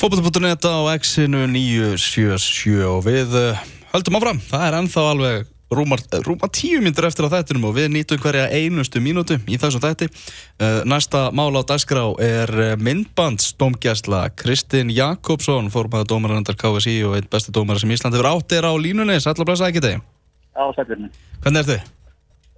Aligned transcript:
Fókbóta.net 0.00 0.64
á 0.64 0.80
X-inu 0.96 1.42
977 1.44 2.86
og 2.88 3.02
við 3.04 3.34
uh, 3.36 3.58
höldum 3.92 4.16
áfram. 4.16 4.38
Það 4.48 4.62
er 4.64 4.76
ennþá 4.78 5.02
alveg 5.10 5.50
rúmar, 5.76 6.00
rúmar 6.24 6.50
tíu 6.56 6.78
myndur 6.80 7.04
eftir 7.10 7.28
á 7.28 7.32
þættinum 7.34 7.66
og 7.68 7.74
við 7.76 7.90
nýtum 7.92 8.22
hverja 8.22 8.46
einustu 8.48 9.02
mínútu 9.04 9.36
í 9.44 9.58
þessum 9.60 9.84
þætti. 9.84 10.08
Uh, 10.56 10.80
næsta 10.88 11.26
mál 11.36 11.52
á 11.52 11.60
dagskrá 11.68 12.06
er 12.16 12.80
myndbandsdómgjæsla. 12.80 14.22
Kristinn 14.40 14.88
Jakobsson, 14.96 15.68
fórmaður 15.68 16.08
dómararandar 16.14 16.56
KSI 16.56 16.96
og 17.04 17.20
einn 17.20 17.28
besti 17.28 17.52
dómarar 17.52 17.84
sem 17.84 17.92
Ísland 17.92 18.16
hefur 18.16 18.32
átt 18.32 18.56
er 18.56 18.64
á 18.64 18.72
línunni. 18.72 19.20
Sætla 19.20 19.44
blessa 19.44 19.68
ekki 19.68 19.84
þig. 19.84 20.00
Já, 20.00 20.64
sætvirni. 20.80 21.12
Hvernig 21.44 21.66
ertu? 21.66 21.80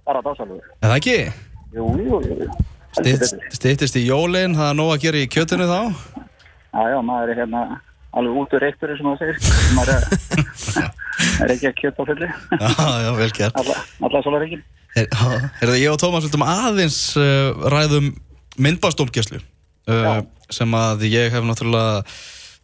Bara 0.07 0.23
dásalur. 0.23 0.63
Er 0.79 0.95
það 0.95 0.99
ekki? 1.01 1.19
Jú, 1.75 1.91
jú, 2.07 2.23
jú. 2.23 2.51
Stitt, 2.95 3.31
stittist 3.51 3.99
í 3.99 4.07
jólinn, 4.07 4.55
það 4.55 4.69
er 4.71 4.79
nóg 4.79 4.95
að 4.95 5.09
gera 5.09 5.19
í 5.19 5.31
kjötinu 5.35 5.67
þá? 5.67 6.22
Já, 6.73 6.89
já, 6.89 6.99
maður 7.05 7.31
er 7.33 7.41
hérna 7.43 7.63
alveg 8.17 8.37
út 8.41 8.53
úr 8.57 8.63
reyktur 8.65 8.93
sem 8.97 9.05
maður 9.05 9.21
segir. 9.21 9.37
Maður 9.77 9.93
er, 9.93 10.05
er 11.45 11.53
ekki 11.53 11.69
að 11.69 11.75
kjöta 11.81 12.01
á 12.01 12.09
fulli. 12.09 12.29
Já, 12.57 12.87
já, 13.05 13.09
vel 13.19 13.31
gert. 13.37 13.59
Ekki. 14.47 14.61
Er, 14.93 15.09
er 15.09 15.71
það 15.71 15.79
ég 15.81 15.89
og 15.93 15.99
Tómas 16.01 16.25
vildum 16.25 16.45
aðeins 16.45 16.99
uh, 17.17 17.69
ræðum 17.73 18.11
myndbástómgjöslu 18.61 19.39
uh, 19.89 20.21
sem 20.53 20.75
að 20.77 21.07
ég 21.09 21.33
hef 21.33 21.45
náttúrulega 21.45 22.03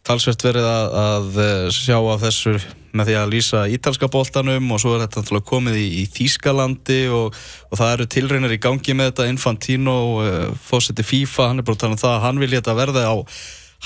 talsvert 0.06 0.42
verið 0.46 0.66
að, 0.66 0.92
að 1.00 1.40
uh, 1.42 1.64
sjá 1.74 1.96
af 1.98 2.22
þessu 2.22 2.54
með 2.96 3.10
því 3.10 3.16
að 3.20 3.32
lýsa 3.34 3.64
ítalska 3.70 4.08
bóltanum 4.10 4.70
og 4.74 4.80
svo 4.82 4.94
er 4.96 5.04
þetta 5.04 5.22
náttúrulega 5.22 5.48
komið 5.50 5.78
í, 5.78 5.86
í 6.00 6.04
Þýskalandi 6.10 7.00
og, 7.14 7.36
og 7.70 7.78
það 7.78 7.92
eru 7.96 8.06
tilreinir 8.14 8.54
í 8.54 8.62
gangi 8.62 8.96
með 8.98 9.12
þetta 9.12 9.30
Infantino, 9.30 9.96
uh, 10.22 10.44
fósetti 10.70 11.06
FIFA, 11.06 11.50
hann 11.50 11.62
er 11.62 11.66
bara 11.66 11.78
að 11.78 11.84
tala 11.84 11.98
um 11.98 12.02
það 12.02 12.16
að 12.16 12.24
hann 12.26 12.42
vil 12.42 12.52
geta 12.54 12.78
verði 12.78 13.06
á 13.06 13.14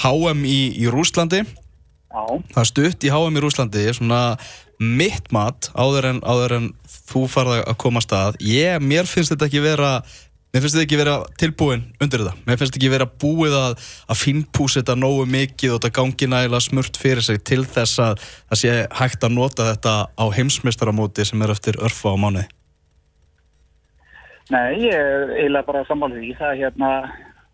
HM 0.02 0.44
í, 0.48 0.58
í 0.82 0.90
Rúslandi 0.90 1.44
Já, 1.44 2.22
það 2.54 2.68
stutt 2.70 3.06
í 3.06 3.10
HM 3.10 3.38
í 3.38 3.42
Rúslandi 3.42 3.86
svona 3.96 4.20
mitt 4.82 5.30
mat 5.34 5.70
áður 5.74 6.10
en, 6.12 6.20
áður 6.26 6.58
en 6.58 6.68
þú 6.86 7.24
farða 7.30 7.62
að 7.64 7.76
koma 7.82 8.02
að. 8.02 8.06
Stað 8.06 8.38
ég, 8.46 8.78
mér 8.82 9.08
finnst 9.10 9.34
þetta 9.34 9.48
ekki 9.48 9.62
vera 9.64 9.90
mér 10.54 10.62
finnst 10.62 10.76
þetta 10.76 10.86
ekki 10.86 10.98
vera 11.00 11.14
tilbúin 11.40 11.84
undir 12.02 12.22
þetta. 12.22 12.34
Mér 12.46 12.58
finnst 12.60 12.74
þetta 12.74 12.80
ekki 12.80 12.92
vera 12.92 13.08
búið 13.24 13.56
að, 13.58 13.86
að 14.06 14.20
finnpúsa 14.20 14.80
þetta 14.80 14.98
nógu 14.98 15.26
mikið 15.30 15.74
og 15.74 15.80
þetta 15.80 15.94
gangi 15.98 16.30
nægilega 16.30 16.66
smurt 16.68 17.00
fyrir 17.00 17.26
sig 17.26 17.42
til 17.46 17.64
þess 17.66 18.02
að 18.02 18.26
það 18.26 18.60
sé 18.62 18.74
hægt 19.00 19.26
að 19.26 19.36
nota 19.38 19.70
þetta 19.72 19.94
á 20.14 20.24
heimsmeistaramóti 20.38 21.26
sem 21.26 21.42
er 21.42 21.54
eftir 21.54 21.80
örfa 21.82 22.14
á 22.14 22.16
mánuði. 22.18 22.46
Nei, 24.52 24.84
ég 24.84 24.92
er 24.92 25.30
eiginlega 25.38 25.66
bara 25.66 25.86
sammálið 25.88 26.20
því. 26.20 26.32
Það 26.38 26.50
er 26.52 26.60
hérna, 26.62 26.90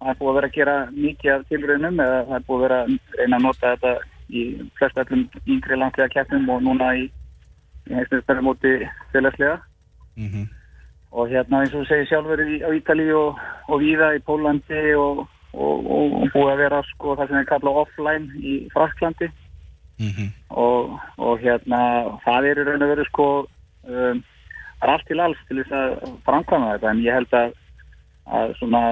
það 0.01 0.12
er 0.12 0.19
búið 0.20 0.31
að 0.31 0.39
vera 0.39 0.48
að 0.51 0.56
gera 0.56 0.77
mikið 0.97 1.33
af 1.34 1.43
tilraunum 1.48 2.01
eða 2.05 2.20
það 2.29 2.37
er 2.39 2.47
búið 2.47 2.61
að 2.61 2.65
vera 2.67 2.79
að 2.81 3.19
reyna 3.19 3.37
að 3.37 3.45
nota 3.47 3.73
þetta 3.75 3.93
í 4.31 4.45
flest 4.79 5.03
öllum 5.03 5.27
yngri 5.47 5.77
langlega 5.81 6.15
keppnum 6.15 6.48
og 6.55 6.62
núna 6.65 6.93
í, 6.97 7.05
í 7.91 7.98
heimsmyndsverðum 7.98 8.48
móti 8.48 8.73
félagslega. 9.12 9.61
mm 10.17 10.28
-hmm. 10.28 10.48
og 11.12 11.28
hérna 11.28 11.61
eins 11.61 11.75
og 11.75 11.87
segir 11.87 12.06
sjálfur 12.06 12.41
í, 12.41 12.62
á 12.62 12.71
Ítali 12.71 13.11
og, 13.12 13.39
og 13.69 13.81
víða 13.81 14.15
í 14.17 14.23
Pólandi 14.23 14.95
og, 14.95 15.27
og, 15.53 15.77
og, 15.91 16.31
búið 16.34 16.53
að 16.53 16.62
vera 16.65 16.83
sko 16.83 17.17
það 17.17 17.28
sem 17.28 17.37
er 17.37 17.51
kallað 17.53 17.81
offline 17.83 18.27
í 18.39 18.69
Frakklandi 18.73 19.31
og, 20.48 21.01
og 21.19 21.39
hérna 21.41 21.81
það 22.25 22.47
er 22.47 22.59
í 22.59 22.65
raun 22.65 22.83
og 22.83 22.89
veru 22.89 23.05
sko 23.05 23.27
um, 23.89 24.23
allt 24.81 25.06
til 25.06 25.21
alls 25.21 25.41
til 25.48 25.61
þess 25.61 25.73
að 25.73 26.15
framkvæma 26.25 26.75
þetta 26.75 26.91
en 26.91 27.03
ég 27.05 27.19
held 27.19 27.34
að, 27.37 27.53
að 28.31 28.55
svona 28.59 28.83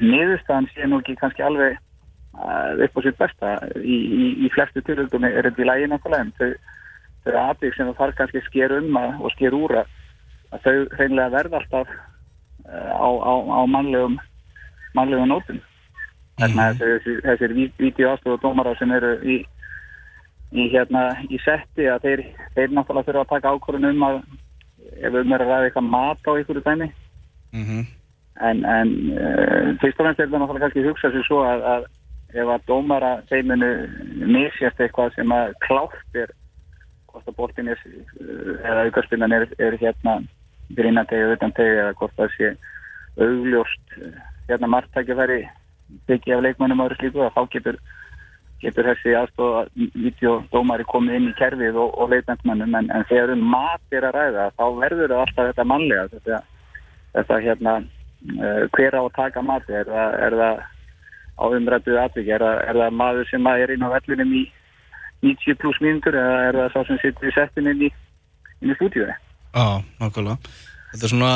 niðurstaðan 0.00 0.68
sé 0.72 0.88
nú 0.88 1.00
ekki 1.00 1.16
kannski 1.20 1.44
alveg 1.46 1.78
upp 2.86 2.98
á 2.98 3.00
sitt 3.04 3.18
besta. 3.18 3.54
Í, 3.78 3.96
í, 3.96 4.26
í 4.46 4.50
flestu 4.54 4.82
tilhugdum 4.86 5.26
er 5.28 5.48
þetta 5.48 5.64
í 5.64 5.68
lægi 5.68 5.90
náttúrulega 5.90 6.26
en 6.26 6.34
þau, 6.38 6.50
þau 7.24 7.38
aðbygg 7.44 7.76
sem 7.76 7.90
það 7.90 7.98
þarf 8.02 8.18
kannski 8.20 8.44
sker 8.46 8.76
um 8.78 9.00
að, 9.00 9.14
og 9.20 9.34
sker 9.36 9.56
úr 9.56 9.76
að, 9.82 9.94
að 10.50 10.66
þau 10.66 10.76
hreinlega 10.96 11.34
verða 11.36 11.60
alltaf 11.60 11.94
uh, 11.94 12.92
á, 12.94 13.08
á, 13.08 13.32
á 13.46 13.60
mannlegum 13.70 14.18
mannlegum 14.98 15.30
nótum. 15.30 15.62
Þannig 16.40 16.60
að 16.64 16.78
þessi, 16.80 17.16
þessir 17.26 17.56
vídeoastof 17.78 18.38
og 18.38 18.44
dómarar 18.44 18.78
sem 18.80 18.92
eru 18.96 19.16
í 19.22 19.40
í 20.50 20.66
hérna 20.72 21.12
í 21.30 21.38
setti 21.44 21.86
að 21.86 22.06
þeir, 22.06 22.22
þeir 22.56 22.72
náttúrulega 22.74 23.06
þurfa 23.06 23.22
að 23.22 23.32
taka 23.34 23.52
ákvörðun 23.54 23.90
um 23.92 24.06
að 24.08 24.16
ef 24.98 25.18
um 25.20 25.34
er 25.36 25.44
að 25.44 25.50
ræða 25.52 25.68
eitthvað 25.68 25.90
mat 25.92 26.26
á 26.26 26.30
einhverju 26.32 26.62
dæmi 26.64 26.88
en, 28.48 28.64
en 28.64 28.92
uh, 29.14 29.70
fyrst 29.82 30.00
og 30.00 30.06
fremst 30.06 30.20
er 30.20 30.30
það 30.30 30.42
náttúrulega 30.42 30.66
kannski 30.66 30.86
hugsa 30.86 31.12
sér 31.12 31.26
svo 31.26 31.42
að, 31.46 31.64
að 31.74 31.86
ef 32.40 32.52
að 32.54 32.66
dómara 32.70 33.12
þeiminu 33.30 33.70
misjast 34.30 34.80
eitthvað 34.80 35.14
sem 35.16 35.34
að 35.34 35.54
klátt 35.66 36.18
er 36.22 36.34
hvort 37.10 37.30
að 37.30 37.38
boltin 37.38 37.70
er 37.74 37.80
uh, 37.86 38.56
eða 38.64 38.86
aukarspinnan 38.88 39.36
er, 39.36 39.46
er 39.58 39.78
hérna 39.80 40.20
fyrir 40.70 40.92
innan 40.92 41.08
tegi 41.10 41.26
og 41.26 41.36
utan 41.38 41.56
tegi 41.56 41.78
eða 41.78 41.94
hvort 42.00 42.18
það 42.18 42.36
sé 42.36 42.52
augljóst 43.20 43.96
uh, 43.98 44.20
hérna 44.50 44.74
margtækjafæri 44.76 45.40
tekið 46.10 46.36
af 46.36 46.44
leikmennum 46.46 46.84
ári 46.84 47.00
slíku 47.00 47.24
að 47.24 47.34
þá 47.36 47.42
getur 47.56 47.80
getur 48.60 48.90
þessi 48.90 49.14
aðstofa 49.16 49.62
videodómari 49.74 50.84
komið 50.88 51.16
inn 51.16 51.30
í 51.30 51.36
kerfið 51.38 51.78
og, 51.80 51.94
og 51.96 52.10
leitnæntmennum 52.12 52.76
en, 52.76 52.90
en 52.92 53.06
þegar 53.08 53.32
um 53.34 53.46
mat 53.54 53.96
er 53.96 54.06
að 54.08 54.18
ræða 54.18 54.50
þá 54.58 54.64
verður 54.82 55.14
það 55.14 55.22
alltaf 55.24 55.48
þetta 55.50 55.66
mannlega 55.70 56.04
þetta, 56.12 56.40
þetta 57.16 57.40
hérna 57.46 57.74
hver 58.20 58.96
á 58.96 59.00
að 59.00 59.14
taka 59.16 59.42
mati 59.42 59.72
er 59.72 59.88
það, 59.88 60.16
er 60.26 60.36
það 60.40 60.62
á 61.40 61.44
umrættuðu 61.56 62.00
atviki? 62.02 62.32
Er, 62.36 62.44
er 62.44 62.80
það 62.82 62.96
maður 63.00 63.30
sem 63.30 63.46
er 63.52 63.74
inn 63.74 63.86
á 63.86 63.94
vellinum 63.94 64.34
í 64.36 64.42
90 65.24 65.60
pluss 65.60 65.80
mínútur 65.84 66.16
eða 66.16 66.40
er 66.48 66.58
það 66.62 66.74
sá 66.74 66.80
sem 66.88 67.00
situr 67.02 67.30
í 67.30 67.36
settin 67.36 67.70
inn 67.72 67.86
í, 67.88 67.90
í 68.64 68.76
stúdíu 68.76 69.08
Já, 69.10 69.82
nákvæmlega. 69.98 70.36
Þetta 70.90 71.06
er 71.06 71.10
svona, 71.12 71.32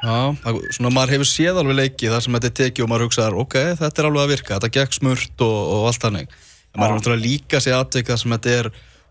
já, 0.00 0.52
svona 0.72 0.90
maður 0.94 1.14
hefur 1.14 1.28
séð 1.28 1.58
alveg 1.60 1.76
leiki 1.76 2.08
þar 2.08 2.22
sem 2.24 2.36
þetta 2.36 2.48
er 2.48 2.54
tekið 2.58 2.84
og 2.84 2.88
maður 2.88 3.04
hugsaðar 3.06 3.36
ok, 3.42 3.56
þetta 3.80 4.00
er 4.00 4.08
alveg 4.08 4.22
að 4.22 4.30
virka, 4.32 4.56
þetta 4.56 4.70
gekk 4.76 4.96
smurt 4.96 5.44
og, 5.44 5.58
og 5.74 5.88
allt 5.90 6.06
þannig. 6.06 6.38
En 6.70 6.80
maður 6.80 6.94
er 6.94 7.00
náttúrulega 7.00 7.24
líka 7.26 7.60
séð 7.60 7.76
aðtök 7.76 8.08
þar 8.08 8.22
sem 8.22 8.34
þetta 8.36 8.54
er 8.56 8.70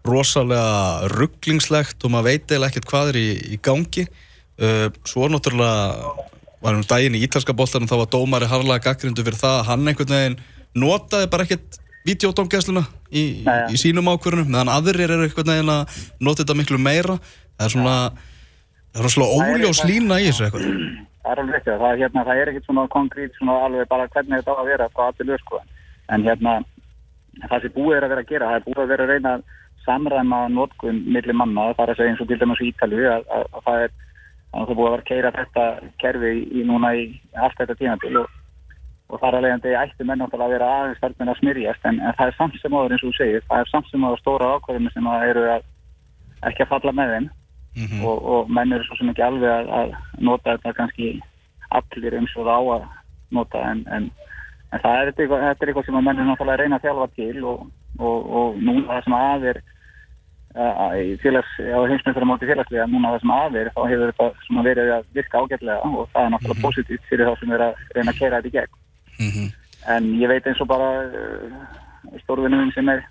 rosalega 0.09 1.11
rugglingslegt 1.13 2.07
og 2.07 2.13
maður 2.15 2.29
veit 2.31 2.55
eða 2.55 2.71
ekkert 2.71 2.89
hvað 2.89 3.11
er 3.11 3.21
í, 3.21 3.27
í 3.53 3.59
gangi. 3.69 4.07
Uh, 4.59 4.87
svo 5.07 5.29
náttúrulega 5.29 6.25
var 6.63 6.77
um 6.77 6.85
daginn 6.87 7.17
í 7.17 7.23
ítalska 7.25 7.55
boltanum 7.55 7.89
þá 7.89 7.97
var 8.01 8.09
dómari 8.13 8.49
harlega 8.49 8.89
gaggrindu 8.89 9.23
fyrir 9.25 9.39
það 9.39 9.59
að 9.59 9.69
hann 9.69 9.91
einhvern 9.91 10.15
veginn 10.15 10.39
notaði 10.79 11.29
bara 11.31 11.45
ekkert 11.47 11.79
videodómgæsluna 12.07 12.83
í, 13.11 13.43
í 13.45 13.79
sínum 13.79 14.09
ákvörunum 14.11 14.49
meðan 14.49 14.71
aðrir 14.73 15.05
eru 15.07 15.27
einhvern 15.27 15.51
veginn 15.53 15.73
að 15.73 15.99
nota 16.23 16.43
þetta 16.43 16.57
miklu 16.57 16.79
meira. 16.81 17.19
Það 17.59 17.67
er 17.67 17.73
svona, 17.75 17.95
það 18.95 19.07
er 19.09 19.23
er 19.27 19.53
óljós 19.53 19.83
lína 19.87 20.19
í 20.19 20.27
þessu 20.29 20.47
eitthvað. 20.47 20.67
Það 21.19 21.31
er 21.31 21.41
alveg 21.43 21.55
réttið, 21.55 21.79
það, 21.83 21.95
hérna, 22.01 22.25
það 22.25 22.41
er 22.41 22.51
ekkert 22.51 22.67
svona 22.69 22.85
konkrét 22.93 23.37
svona 23.37 23.55
alveg 23.67 23.89
bara 23.91 24.09
hvernig 24.13 24.39
þetta 24.39 24.55
á 24.55 24.59
að 24.61 24.69
vera 24.71 24.89
frá 24.95 25.07
allir 25.09 25.29
lög 25.29 25.41
sko. 25.43 25.61
En 26.09 26.25
hérna, 26.25 26.53
það 27.45 27.65
sem 27.65 27.73
búið 27.75 27.97
er 27.97 28.05
að 28.07 28.13
vera 28.13 28.23
að 28.23 28.31
gera, 28.31 28.51
það 28.51 28.59
er 28.59 28.67
búið 28.67 28.83
að 28.83 28.93
vera 28.93 29.05
að 29.05 29.11
reyna 29.13 29.33
að 29.35 29.43
samræma 29.85 30.39
notkun 30.53 31.03
milli 31.11 31.35
manna, 31.35 31.67
það 31.75 31.83
er 31.83 31.93
að 31.93 31.99
segja 31.99 32.13
eins 32.13 32.23
og 32.23 32.29
til 32.29 32.39
dæmis 32.39 32.63
í 32.63 32.69
Ítalju 32.71 33.11
að, 33.11 33.27
að, 33.35 33.45
að 33.51 33.67
það 33.67 33.83
er 33.83 33.93
að 34.53 34.67
það 34.67 34.77
búið 34.79 34.87
að 34.87 34.93
vera 34.93 35.01
að 35.01 35.09
keira 35.09 35.31
þetta 35.37 35.65
kerfi 36.01 36.35
í, 36.41 36.61
núna 36.65 36.93
í 36.97 37.03
allt 37.37 37.57
þetta 37.59 37.77
tímabil 37.79 38.21
og, 38.23 38.37
og 39.09 39.19
það 39.19 39.27
er 39.29 39.37
alveg 39.39 39.67
að 39.69 39.81
ætti 39.83 40.07
menn 40.07 40.23
náttúrulega 40.23 40.47
að 40.47 40.55
vera 40.55 40.69
aðeins 40.77 41.03
verðin 41.03 41.33
að 41.33 41.41
smyrjast 41.41 41.89
en, 41.89 41.99
en 41.99 42.15
það 42.17 42.31
er 42.31 42.37
samt 42.37 42.61
sem 42.61 42.77
áður 42.77 42.95
eins 42.95 43.03
og 43.03 43.11
þú 43.11 43.17
segir, 43.19 43.43
það 43.49 43.65
er 43.65 43.73
samt 43.73 43.91
sem 43.91 44.07
áður 44.07 44.23
stóra 44.23 44.53
ákvörðum 44.55 44.89
sem 44.95 45.11
að 45.11 45.27
eru 45.33 45.45
að 45.53 45.67
ekki 46.49 46.65
að 46.65 46.73
falla 46.73 46.95
með 46.95 47.13
þeim 47.15 47.29
Mhm. 47.77 48.05
og, 48.05 48.17
og 48.25 48.49
menn 48.49 48.73
eru 48.73 48.83
svo 48.83 48.97
sem 48.97 49.11
ekki 49.11 49.23
alveg 49.23 49.51
að, 49.53 49.67
að 49.79 49.91
nota 50.25 50.55
þetta 50.57 50.75
kannski 50.77 51.09
allir 51.77 52.15
eins 52.17 52.33
og 52.35 52.47
það 52.47 52.57
á 52.57 52.61
að 52.75 52.87
nota 53.37 53.61
en, 53.71 53.83
en, 53.93 54.07
en 54.73 54.81
það 54.83 55.01
er 55.01 55.11
eitthvað, 55.11 55.43
þetta 55.45 55.65
er 55.65 55.71
eitthvað 55.71 55.85
sem 55.87 55.99
að 55.99 56.07
menn 56.07 56.21
er 56.23 56.29
náttúrulega 56.29 56.55
að 56.57 56.63
reyna 56.63 56.79
að 56.79 56.87
þjálfa 56.87 57.07
til 57.19 57.43
og, 57.51 57.67
og, 57.99 58.31
og 58.39 58.57
núna 58.63 58.87
það 58.89 59.05
sem 59.05 59.17
að 59.19 59.47
uh, 59.51 59.61
í 60.49 61.13
félags, 61.21 61.51
á 61.61 61.79
heimsmyndaramóti 61.85 62.47
félagslega 62.49 62.87
núna 62.89 63.13
það 63.13 63.21
sem 63.21 63.33
að 63.35 63.57
er 63.59 63.67
þá 63.75 63.81
hefur 63.91 64.13
þetta 64.17 64.63
verið 64.65 64.91
að 64.95 65.03
virka 65.13 65.41
ágætlega 65.43 65.91
og 65.91 66.09
það 66.13 66.23
er 66.23 66.31
náttúrulega 66.33 66.63
positíft 66.63 67.09
fyrir 67.09 67.29
þá 67.29 67.39
sem 67.39 67.51
er 67.53 67.63
að 67.67 67.83
reyna 67.95 68.11
að 68.11 68.19
kera 68.19 68.39
þetta 68.39 68.49
í 68.49 68.55
gegn. 68.57 68.77
Mhm. 69.19 69.47
en 69.89 70.03
ég 70.19 70.27
veit 70.27 70.47
eins 70.47 70.61
og 70.61 70.67
bara 70.67 70.89
uh, 71.07 72.19
stórvinnum 72.23 72.71
sem 72.71 72.89
er 72.89 73.03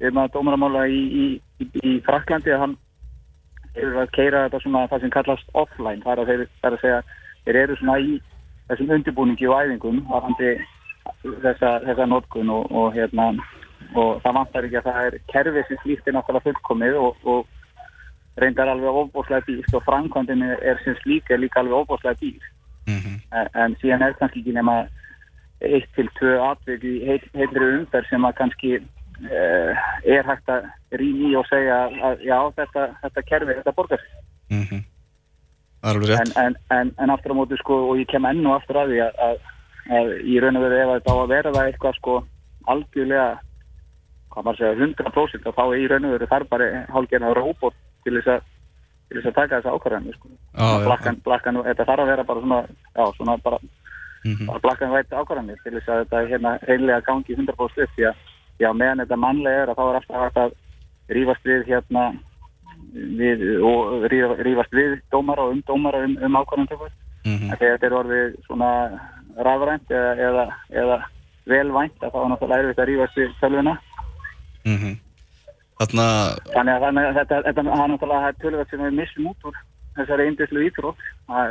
við 0.00 0.14
maður 0.14 0.32
dómaramála 0.34 0.86
í, 0.88 1.00
í, 1.22 1.24
í, 1.60 1.66
í 1.84 1.92
Fraklandi 2.06 2.52
að 2.54 2.60
hann 2.64 2.76
hefur 3.76 4.00
að 4.02 4.12
keira 4.16 4.44
þetta 4.46 4.60
svona 4.64 4.86
það 4.88 5.00
sem 5.00 5.14
kallast 5.14 5.54
offline. 5.54 6.02
Það 6.02 6.12
er 6.12 6.20
að, 6.22 6.44
það 6.60 6.68
er 6.70 6.76
að 6.76 6.82
segja 6.84 7.00
þeir 7.44 7.60
eru 7.62 7.76
svona 7.76 7.98
í 8.00 8.20
þessum 8.70 8.92
undirbúningi 8.96 9.48
og 9.50 9.60
æfingum 9.60 10.02
varandi 10.08 10.52
þessa, 11.44 11.78
þessa 11.86 12.06
notkun 12.08 12.52
og, 12.54 12.70
og 12.72 12.94
hérna 12.96 13.32
og 13.94 14.20
það 14.22 14.36
vantar 14.38 14.68
ekki 14.68 14.78
að 14.80 14.88
það 14.90 15.08
er 15.08 15.18
kerfið 15.32 15.66
sem 15.68 15.82
slíkt 15.82 16.08
er 16.08 16.16
náttúrulega 16.16 16.46
fullkomið 16.46 17.00
og, 17.00 17.16
og 17.24 18.40
reyndar 18.40 18.70
alveg 18.70 19.02
ofbóðslega 19.02 19.46
dýrt 19.48 19.74
og 19.74 19.84
framkvæmdinn 19.88 20.46
er, 20.46 20.80
sem 20.84 20.96
slík 21.02 21.30
er 21.30 21.42
líka 21.42 21.60
alveg 21.60 21.82
ofbóðslega 21.82 22.20
dýrt 22.22 22.48
Mhm. 22.90 23.20
en, 23.32 23.48
en 23.54 23.76
síðan 23.80 24.02
er 24.02 24.16
kannski 24.18 24.40
ekki 24.40 24.54
nema 24.56 24.76
eitt 25.60 25.88
til 25.96 26.08
tvö 26.18 26.38
atvik 26.40 26.84
í 26.84 26.94
heit, 27.06 27.26
heitri 27.36 27.66
umferð 27.76 28.08
sem 28.08 28.24
að 28.24 28.36
kannski 28.38 28.70
uh, 28.80 29.82
er 30.08 30.24
hægt 30.26 30.48
að 30.48 30.70
í 31.04 31.34
og 31.36 31.46
segja 31.50 31.82
að 32.08 32.24
já, 32.24 32.38
þetta, 32.56 32.86
þetta 33.02 33.26
kerfi, 33.28 33.56
þetta 33.60 33.76
borgar. 33.76 34.06
Mm 34.50 34.64
-hmm. 34.64 34.82
Það. 35.80 36.10
En, 36.20 36.32
en, 36.44 36.56
en, 36.76 36.94
en 37.00 37.10
aftur 37.10 37.32
á 37.32 37.38
mótu 37.38 37.56
sko, 37.56 37.76
og 37.90 38.00
ég 38.00 38.08
kem 38.08 38.26
ennu 38.28 38.52
aftur 38.52 38.76
að 38.76 38.90
því 38.92 38.98
að, 39.04 39.20
að, 39.26 39.36
að 39.98 40.10
í 40.28 40.40
raun 40.40 40.56
og 40.56 40.64
veru 40.66 40.80
ef 40.80 40.90
þetta 40.94 41.12
á 41.12 41.16
að 41.20 41.30
vera 41.34 41.52
það 41.54 41.68
eitthvað 41.68 41.94
sko 42.00 42.16
algjörlega, 42.72 43.28
hvað 44.30 44.46
maður 44.46 44.58
segja, 44.58 44.78
100% 44.86 45.52
þá 45.58 45.62
er 45.66 45.78
í 45.80 45.90
raun 45.90 46.08
og 46.08 46.16
veru 46.16 46.30
þar 46.30 46.46
bara 46.50 46.70
hálfgerðan 46.94 47.36
robot 47.38 47.76
til 48.04 48.16
þess 48.16 48.34
að 48.36 48.48
til 49.10 49.18
þess 49.18 49.30
að 49.30 49.38
taka 49.40 49.58
þessa 49.58 49.74
ákvarðanir 49.74 50.16
sko. 50.16 50.28
Blakkan, 50.86 51.20
blakkan, 51.26 51.60
þetta 51.66 51.86
þarf 51.88 52.04
að 52.04 52.10
vera 52.12 52.24
bara 52.28 52.42
svona, 52.44 52.60
já, 52.94 53.04
svona 53.16 53.36
bara, 53.42 53.58
mm 53.58 54.32
-hmm. 54.34 54.46
bara 54.46 54.62
blakkan 54.66 54.94
vært 54.94 55.12
ákvarðanir 55.12 55.58
til 55.64 55.74
þess 55.76 55.88
að 55.88 56.02
þetta 56.04 56.20
hérna 56.30 56.52
heimlega 56.68 57.06
gangi 57.08 57.36
100% 57.36 57.84
upp 57.84 57.94
því 57.96 58.06
að, 58.10 58.16
já, 58.62 58.72
meðan 58.72 59.02
þetta 59.02 59.22
mannlega 59.24 59.62
er 59.62 59.68
að 59.70 59.78
þá 59.78 59.84
er 59.88 59.98
alltaf 59.98 60.22
hægt 60.22 60.42
að 60.44 60.52
rífast 61.16 61.44
við 61.44 61.66
hérna 61.66 62.04
við, 63.18 63.38
og 63.66 64.06
rífast 64.46 64.72
við 64.72 65.00
dómara 65.10 65.42
og 65.42 65.52
um 65.52 65.62
dómara 65.66 66.04
um, 66.04 66.16
um 66.22 66.36
ákvarðantökur 66.36 66.90
mm 67.24 67.36
-hmm. 67.36 67.56
þegar 67.58 67.78
þetta 67.78 67.86
er 67.86 67.98
orðið 68.00 68.36
svona 68.46 68.70
rafrænt 69.36 69.90
eða, 69.90 70.12
eða, 70.26 70.46
eða 70.70 71.02
velvænt 71.46 72.02
að 72.02 72.12
þá 72.12 72.18
er 72.22 72.30
náttúrulega 72.30 72.62
erfitt 72.62 72.78
að 72.78 72.88
rífast 72.88 73.16
við 73.16 73.30
tölvuna 73.40 73.74
mm 74.64 74.76
-hmm. 74.76 74.98
Þarna... 75.80 76.06
Þannig 76.52 76.74
að, 76.74 76.82
þannig 76.84 77.06
að 77.08 77.18
þetta, 77.18 77.36
þetta 77.46 77.60
er 77.60 77.90
náttúrulega 77.90 78.32
tölvöld 78.42 78.70
sem 78.70 78.82
við 78.84 78.96
missum 78.98 79.28
út 79.30 79.46
úr 79.48 79.60
þessari 79.96 80.26
eindislu 80.28 80.64
íþrótt, 80.66 81.04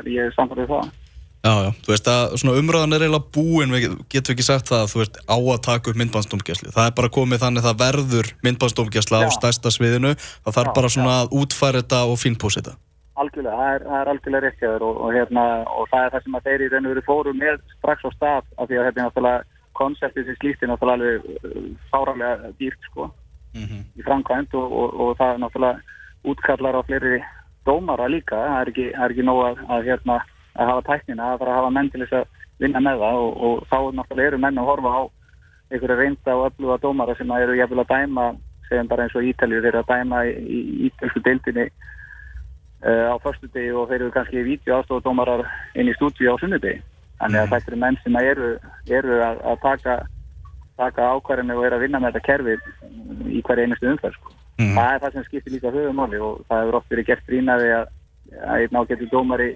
ég 0.06 0.27
er 0.27 0.35
samfærið 0.35 0.69
það. 0.69 0.91
Já, 1.39 1.53
já, 1.63 1.69
þú 1.85 1.94
veist 1.94 2.07
að 2.11 2.33
svona 2.41 2.59
umröðan 2.59 2.94
er 2.97 3.03
eiginlega 3.06 3.31
búin, 3.31 3.71
við 3.71 3.94
getum 4.11 4.33
ekki 4.35 4.44
sagt 4.44 4.67
það 4.67 4.81
að 4.83 4.89
þú 4.91 5.00
veist 5.00 5.19
á 5.23 5.38
að 5.39 5.61
taka 5.69 5.91
upp 5.91 6.00
myndbánsdómgæsli. 6.01 6.73
Það 6.75 6.89
er 6.89 6.95
bara 7.00 7.11
komið 7.15 7.41
þannig 7.45 7.63
að 7.63 7.69
það 7.69 7.79
verður 7.85 8.31
myndbánsdómgæsla 8.44 9.21
á 9.23 9.29
stærsta 9.38 9.71
sviðinu, 9.71 10.11
það 10.19 10.57
þarf 10.57 10.71
já, 10.71 10.75
bara 10.75 10.91
svona 10.95 11.13
já. 11.15 11.21
að 11.23 11.38
útfæra 11.39 11.81
þetta 11.81 12.01
og 12.11 12.19
finnpósa 12.19 12.59
þetta. 12.59 12.75
Algjörlega, 13.23 13.56
það 13.59 13.71
er, 13.77 13.85
það 13.88 14.01
er 14.01 14.11
algjörlega 14.13 14.44
rétt 14.45 14.59
hjá 14.59 14.67
þér 14.67 14.85
og, 14.89 15.00
og, 15.00 15.15
hérna, 15.15 15.45
og 15.79 15.88
það 15.94 16.03
er 16.03 16.13
það 16.13 16.27
sem 16.27 16.35
að 16.35 16.45
þeir 16.50 16.65
í 16.65 16.69
raun 16.73 16.85
og 16.89 16.94
veru 16.94 17.06
fóru 17.07 17.33
með 17.39 17.63
strax 17.77 18.03
á 18.03 18.09
stað 18.17 18.44
af 18.59 18.67
því 18.67 18.79
að 18.79 18.85
þetta 18.89 19.00
er 19.00 19.07
náttúrulega 19.07 19.58
konseptið 19.80 20.30
sem 20.30 20.38
slíkt 20.40 20.64
er 20.64 20.72
náttúrulega 20.72 20.98
alveg 21.00 21.78
fáralega 21.92 22.52
dýrt 22.60 22.81
sko 22.90 23.10
mm 23.54 23.66
-hmm. 23.66 23.81
í 24.00 24.02
framkvæmt 24.08 24.54
og, 24.54 24.68
og, 24.81 24.90
og 25.02 25.18
það 25.18 25.34
er 25.34 25.40
náttúrulega 25.44 25.80
útkallar 26.24 26.80
á 26.80 26.81
fleiri 26.84 27.24
dómara 27.66 28.08
líka, 28.08 28.36
það 28.36 28.62
er 28.62 28.70
ekki, 28.72 28.88
ekki 29.06 29.24
nóg 29.24 29.40
að, 29.48 29.56
að, 29.74 29.86
hérna, 29.88 30.16
að 30.60 30.70
hafa 30.70 30.88
tæknina, 30.90 31.24
það 31.38 31.42
er 31.42 31.50
að 31.50 31.60
hafa 31.60 31.70
menn 31.70 31.90
til 31.90 32.02
þess 32.04 32.18
að 32.20 32.26
vinna 32.60 32.80
með 32.80 32.98
það 33.04 33.16
og, 33.24 33.31
og 33.46 33.56
þá 33.72 33.78
náttúrulega 33.96 34.28
eru 34.28 34.40
menn 34.44 34.60
að 34.60 34.70
horfa 34.70 34.90
á 35.00 35.02
einhverja 35.72 36.00
reynda 36.00 36.36
og 36.36 36.46
öfluga 36.48 36.78
dómara 36.81 37.16
sem 37.16 37.31
eru 37.31 37.56
jæfnvel 37.56 37.84
að 37.84 37.92
dæma, 37.94 38.26
segjum 38.70 38.88
bara 38.88 39.04
eins 39.04 39.16
og 39.16 39.28
Ítalið 39.30 39.70
eru 39.70 39.80
að 39.80 39.92
dæma 39.94 40.24
í 40.26 40.60
Ítalsku 40.90 41.22
deildinni 41.26 41.66
uh, 41.70 43.06
á 43.14 43.16
förstu 43.24 43.50
degi 43.54 43.72
og 43.72 43.90
þeir 43.90 44.02
eru 44.02 44.16
kannski 44.16 44.42
í 44.42 44.48
vídeo 44.48 44.80
aðstofadómarar 44.80 45.46
inn 45.76 45.92
í 45.92 45.96
stúdíu 45.98 46.34
á 46.34 46.42
sunnudegi 46.42 46.81
þannig 47.19 47.42
að 47.42 47.45
mm. 47.45 47.54
þetta 47.54 47.71
eru 47.71 47.81
menn 47.83 48.00
sem 48.04 48.18
eru, 48.21 48.50
eru 49.00 49.21
að, 49.25 49.44
að 49.51 49.62
taka 49.66 50.00
taka 50.80 51.10
ákvarðinu 51.16 51.57
og 51.60 51.66
er 51.68 51.75
að 51.75 51.83
vinna 51.86 52.00
með 52.00 52.16
þetta 52.16 52.27
kerfi 52.27 52.56
í 53.27 53.42
hverja 53.45 53.68
einustu 53.68 53.89
umfær 53.92 54.16
sko. 54.16 54.33
mm. 54.62 54.75
það 54.77 54.94
er 54.94 55.01
það 55.04 55.16
sem 55.16 55.27
skiptir 55.27 55.56
líka 55.56 55.74
höfumáli 55.75 56.21
og 56.24 56.44
það 56.48 56.63
hefur 56.63 56.80
oft 56.80 56.94
verið 56.94 57.10
gert 57.10 57.25
grínaði 57.27 57.71
að, 57.75 57.86
að 58.45 58.63
einn 58.63 58.80
ágættu 58.80 59.10
dómari 59.12 59.50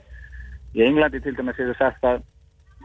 í 0.74 0.86
Englandi 0.88 1.22
til 1.24 1.36
dæmis 1.38 1.60
hefur 1.62 1.80
sagt 1.80 2.08
að 2.10 2.24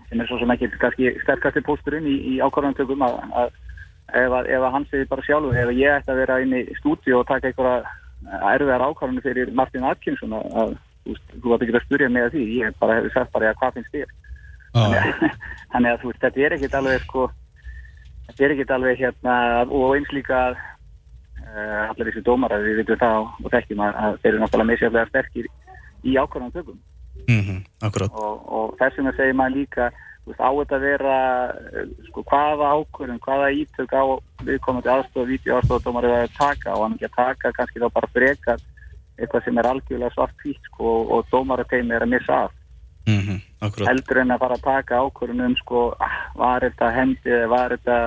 sem 0.08 0.20
er 0.20 0.28
svo 0.28 0.38
sem 0.40 0.52
ekki 0.54 0.70
kannski 0.80 1.14
sterkasti 1.24 1.64
pósturinn 1.66 2.06
í, 2.08 2.16
í 2.32 2.34
ákvarðantökum 2.40 3.02
að, 3.04 3.18
að 3.42 3.48
ef, 3.50 4.32
að, 4.32 4.46
ef 4.46 4.62
að 4.62 4.74
hann 4.76 4.86
segir 4.92 5.10
bara 5.10 5.26
sjálfur 5.26 5.58
ef 5.58 5.72
ég 5.76 5.96
ætti 5.98 6.14
að 6.14 6.20
vera 6.22 6.38
inn 6.44 6.54
í 6.56 6.62
stúdíu 6.78 7.18
og 7.18 7.26
taka 7.28 7.50
einhverja 7.50 7.82
erfiðar 8.54 8.86
ákvarðanu 8.86 9.24
fyrir 9.24 9.52
Martin 9.56 9.86
Atkinson 9.88 10.36
að 10.38 10.78
þú 11.08 11.52
vart 11.52 11.64
ekki 11.64 11.76
að 11.76 11.84
spurja 11.86 12.08
mig 12.12 12.26
að 12.26 12.34
því 12.36 12.46
ég 12.60 12.80
bara 12.80 12.98
hefur 12.98 13.14
sagt 13.14 13.34
bara 13.34 13.52
hvað 13.60 13.78
finnst 13.78 13.94
þér. 13.94 14.16
þannig 15.72 15.92
að 15.92 16.00
þú 16.02 16.10
veist 16.10 16.24
þetta 16.24 16.44
er 16.46 16.56
ekkit 16.56 16.74
alveg 16.78 17.06
sko 17.06 17.28
þetta 18.28 18.44
er 18.44 18.54
ekkert 18.54 18.74
alveg 18.76 19.00
hérna 19.02 19.36
og 19.66 19.94
eins 19.96 20.10
líka 20.12 20.42
uh, 20.52 21.84
allir 21.88 22.10
þessi 22.10 22.24
dómar 22.26 22.54
að 22.54 22.68
við 22.68 22.82
vitum 22.82 23.00
það 23.00 23.16
og 23.24 23.48
þekkjum 23.54 23.86
að, 23.86 23.96
að 24.02 24.18
þeir 24.22 24.32
eru 24.32 24.42
náttúrulega 24.42 24.70
misjaflega 24.72 25.10
sterkir 25.12 25.48
í 26.04 26.14
ákvörðan 26.16 26.54
tökum. 26.54 26.78
Mm 27.28 27.40
-hmm, 27.44 27.58
og, 28.08 28.36
og 28.58 28.76
þessum 28.78 29.10
að 29.10 29.18
segja 29.18 29.36
maður 29.36 29.56
líka 29.58 29.88
veist, 30.28 30.40
á 30.40 30.50
þetta 30.60 30.76
að 30.76 30.86
vera 30.86 31.16
sko, 32.08 32.24
hvaða 32.30 32.70
ákvörðun, 32.78 33.22
hvaða 33.24 33.50
ítök 33.52 33.92
á 33.92 34.04
viðkomandi 34.44 34.92
aðstofa, 34.92 35.28
víti 35.28 35.52
aðstofadómar 35.52 36.08
er 36.08 36.16
að 36.22 36.36
taka 36.38 36.76
og 36.76 36.84
hann 36.84 36.96
ekki 36.96 37.08
að 37.08 37.18
taka 37.18 37.52
kannski 37.56 37.82
þá 37.82 37.88
bara 37.96 38.12
frekar 38.14 38.64
eitthvað 39.18 39.44
sem 39.44 39.58
er 39.58 39.66
algjörlega 39.66 40.14
svart 40.14 40.36
hvít 40.44 40.70
sko, 40.70 40.84
og, 40.84 41.10
og 41.10 41.26
dómarateimi 41.32 41.96
er 41.96 42.06
að 42.06 42.12
missa 42.14 42.44
af 42.46 42.57
mm 43.08 43.20
-hmm, 43.20 43.86
heldur 43.88 44.20
en 44.22 44.34
að 44.34 44.42
fara 44.44 44.58
að 44.58 44.66
taka 44.66 45.00
ákvörðun 45.02 45.46
um 45.46 45.56
sko, 45.62 45.84
var 46.36 46.66
þetta 46.66 46.90
hendi 46.94 47.32
eða 47.38 47.48
var 47.54 47.76
þetta 47.76 47.98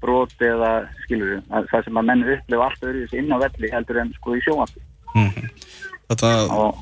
broti 0.00 0.46
eða 0.48 0.72
skilur 1.04 1.42
það 1.48 1.84
sem 1.84 2.00
að 2.00 2.08
menn 2.08 2.28
upplifa 2.36 2.68
allt 2.68 2.86
öðruðis 2.86 3.18
inn 3.18 3.34
á 3.34 3.36
velli 3.42 3.72
heldur 3.72 4.00
en 4.00 4.14
sko 4.16 4.36
í 4.36 4.44
sjóansi 4.44 4.80
mm 5.14 5.28
-hmm. 5.28 5.50
Þetta 6.10 6.30
og, 6.50 6.78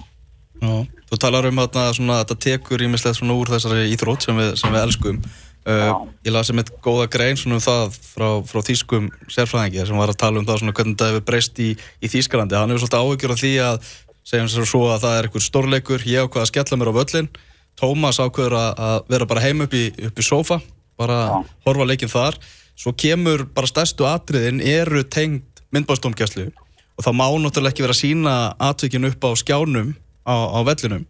já, 0.62 0.86
þú 1.10 1.18
talar 1.20 1.46
um 1.50 1.60
að 1.60 1.76
þetta 1.76 2.38
tekur 2.46 2.82
ímislegt 2.86 3.18
svona 3.18 3.36
úr 3.36 3.52
þessari 3.52 3.92
íþrótt 3.92 4.24
sem 4.24 4.40
við, 4.40 4.54
sem 4.56 4.72
við 4.72 4.82
elskum. 4.86 5.20
Uh, 5.68 6.08
ég 6.24 6.32
lasi 6.32 6.54
mitt 6.56 6.70
góða 6.80 7.10
grein 7.12 7.36
svona 7.36 7.58
um 7.58 7.60
það 7.60 7.96
frá, 8.00 8.28
frá 8.48 8.60
þýskum 8.64 9.10
sérfræðingi 9.28 9.84
sem 9.84 9.98
var 10.00 10.08
að 10.08 10.20
tala 10.22 10.40
um 10.40 10.46
það 10.48 10.62
svona 10.62 10.72
hvernig 10.72 10.94
þetta 10.96 11.08
hefur 11.10 11.24
breyst 11.28 11.60
í, 11.60 11.74
í 12.00 12.08
Þýskalandi, 12.08 12.56
hann 12.56 12.72
hefur 12.72 12.86
svolítið 12.86 13.02
áhugjur 13.02 13.34
af 13.34 13.42
því 13.42 13.50
að 13.66 13.90
segjum 14.28 14.66
svo 14.68 14.86
að 14.92 15.04
það 15.06 15.18
er 15.18 15.28
einhver 15.28 15.44
stórleikur 15.44 16.08
ég 16.08 16.26
ákvaða 16.26 16.44
að 16.44 16.50
skella 16.52 16.78
mér 16.80 16.92
á 16.92 16.98
völlin 16.98 17.30
Tómas 17.78 18.18
ákvaður 18.18 18.56
að 18.58 18.96
vera 19.12 19.26
bara 19.30 19.42
heim 19.44 19.62
upp 19.62 19.74
í, 19.76 19.84
upp 20.08 20.18
í 20.18 20.24
sofa, 20.26 20.58
bara 20.98 21.18
ja. 21.30 21.42
horfa 21.68 21.86
leikin 21.86 22.10
þar, 22.10 22.38
svo 22.78 22.90
kemur 22.98 23.44
bara 23.54 23.70
stærstu 23.70 24.06
atriðin 24.08 24.58
eru 24.64 25.04
tengt 25.06 25.62
myndbástómgæslu 25.74 26.48
og 26.48 27.06
það 27.06 27.14
má 27.20 27.28
náttúrulega 27.38 27.70
ekki 27.70 27.84
vera 27.86 27.94
að 27.94 28.00
sína 28.00 28.34
atvikin 28.70 29.06
upp 29.06 29.22
á 29.22 29.30
skjánum 29.38 29.94
á, 30.26 30.34
á 30.34 30.58
vellinum. 30.66 31.06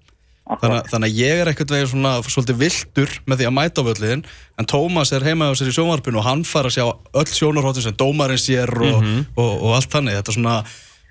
Þannig, 0.49 0.87
þannig 0.89 1.11
að 1.11 1.19
ég 1.21 1.41
er 1.43 1.49
ekkert 1.51 1.73
veginn 1.75 1.91
svona 1.91 2.13
svolítið 2.25 2.61
vildur 2.63 3.17
með 3.29 3.41
því 3.41 3.49
að 3.49 3.57
mæta 3.57 3.83
á 3.85 3.89
völlin 3.89 4.23
en 4.61 4.69
Tómas 4.69 5.13
er 5.13 5.25
heima 5.25 5.49
á 5.49 5.57
sér 5.57 5.73
í 5.73 5.75
sjónvarpinu 5.77 6.21
og 6.21 6.25
hann 6.29 6.45
fara 6.49 6.71
að 6.73 6.79
sjá 6.79 6.85
öll 6.89 7.33
sjónarhóttin 7.33 7.85
sem 7.85 7.97
dómarinn 8.01 8.41
sér 8.41 8.73
og, 8.73 9.01
mm 9.01 9.09
-hmm. 9.09 9.27
og, 9.37 9.45
og, 9.45 9.65
og 9.69 9.75
allt 9.77 9.93
þannig. 9.93 10.17
Þetta 10.21 10.33
er 10.33 10.39
svona 10.41 10.57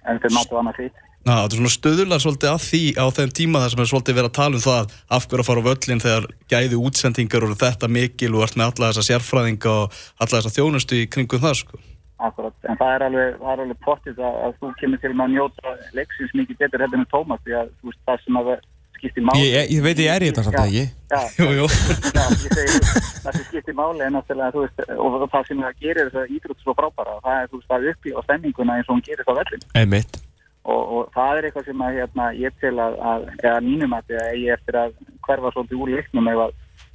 En 0.08 0.22
þeir 0.24 0.34
máttu 0.34 0.58
annað 0.58 0.78
því 0.80 0.90
Já, 1.28 1.42
þetta 1.44 1.58
er 1.58 1.60
svona 1.60 1.74
stöðular 1.74 2.22
svolítið 2.24 2.50
að 2.54 2.62
því 2.64 2.82
á 2.96 3.06
þeim 3.18 3.32
tíma 3.36 3.60
þar 3.60 3.74
sem 3.74 3.82
er 3.84 3.90
svolítið 3.90 4.16
verið 4.18 4.30
að 4.30 4.38
tala 4.38 4.56
um 4.56 4.64
það 4.64 4.94
af 5.18 5.26
hverju 5.28 5.44
að 5.44 5.50
fara 5.50 5.60
á 5.60 5.68
völlin 5.68 6.04
þegar 6.04 6.28
gæði 6.54 6.80
útsendingar 6.88 7.44
eru 7.44 7.58
þetta 7.60 7.90
mikil 7.92 8.30
og 8.38 8.46
ert 8.46 8.56
með 8.56 8.70
alla 8.72 8.92
þessa 8.94 9.08
sérfræðinga 9.10 9.74
og 9.74 9.98
alla 10.24 10.32
þessa 10.38 10.54
þjónustu 10.56 11.02
í 11.02 11.10
kringum 11.12 11.44
það 11.44 11.58
sko. 11.60 11.82
Akkurat, 12.18 12.56
en 12.64 12.80
það 12.80 12.94
er 12.96 13.06
alveg, 13.10 13.44
alveg 13.44 13.84
portið 13.84 14.24
að, 14.24 14.38
að 14.48 14.56
þú 14.62 14.72
kemur 14.80 15.04
til 15.04 15.12
að 15.12 15.34
njóta 15.36 15.74
leiksins 16.00 16.32
mikið 16.40 16.64
betur 16.64 16.86
hefðin 16.86 17.04
en 17.04 17.12
Tómas 17.12 17.44
því 17.44 17.58
að 17.60 17.74
veist, 17.84 18.00
það 18.08 18.24
sem 18.24 18.40
að 18.40 18.54
skipti 18.98 19.26
máli 19.28 19.44
Ég, 19.44 19.74
ég 19.76 19.84
veit 19.86 20.02
ég 20.02 20.14
er 20.16 20.26
í 20.26 20.32
þetta 20.32 20.46
samt 20.48 20.58
að 20.62 20.72
ekki 20.72 20.86
Já, 21.12 21.20
jú, 21.44 21.50
jú. 21.60 21.68
já 22.16 22.24
ég 22.32 22.56
segi 22.56 22.80
það 23.22 23.38
sem 23.38 23.46
skipti 23.52 23.76
máli 23.78 24.08
en 24.08 24.18
náttúrulega 24.18 24.64
veist, 24.64 24.82
og 24.96 25.20
það 25.28 25.52
sem 25.52 25.62
það 25.68 25.84
gerir 25.84 26.10
þess 26.10 26.22
að 26.24 26.34
ídrútt 26.38 26.64
svo 26.64 26.78
frábæra 26.80 27.20
það 27.28 27.44
er 27.44 27.52
þú 27.52 27.62
veist 27.62 27.76
að 27.78 27.92
upplifa 27.94 28.26
stemminguna 28.26 28.80
eins 28.80 28.90
og 28.90 28.98
hún 28.98 29.06
gerir 29.06 29.30
það 29.30 29.40
vellin 29.44 29.68
Einmitt 29.84 30.20
og, 30.68 30.82
og 30.96 31.12
það 31.16 31.38
er 31.38 31.48
eitthvað 31.48 31.68
sem 31.70 31.84
að 31.86 31.98
hérna, 31.98 32.26
ég 32.36 32.56
til 32.62 32.74
að, 32.84 32.98
að 33.12 33.28
eða 33.38 33.60
mínum 33.64 33.94
að 33.96 34.16
ég 34.36 34.56
eftir 34.58 34.80
að 34.80 34.98
hverfa 35.28 35.52
svolítið 35.54 35.84
úr 35.84 35.94
leiknum 35.96 36.32
ef, 36.34 36.42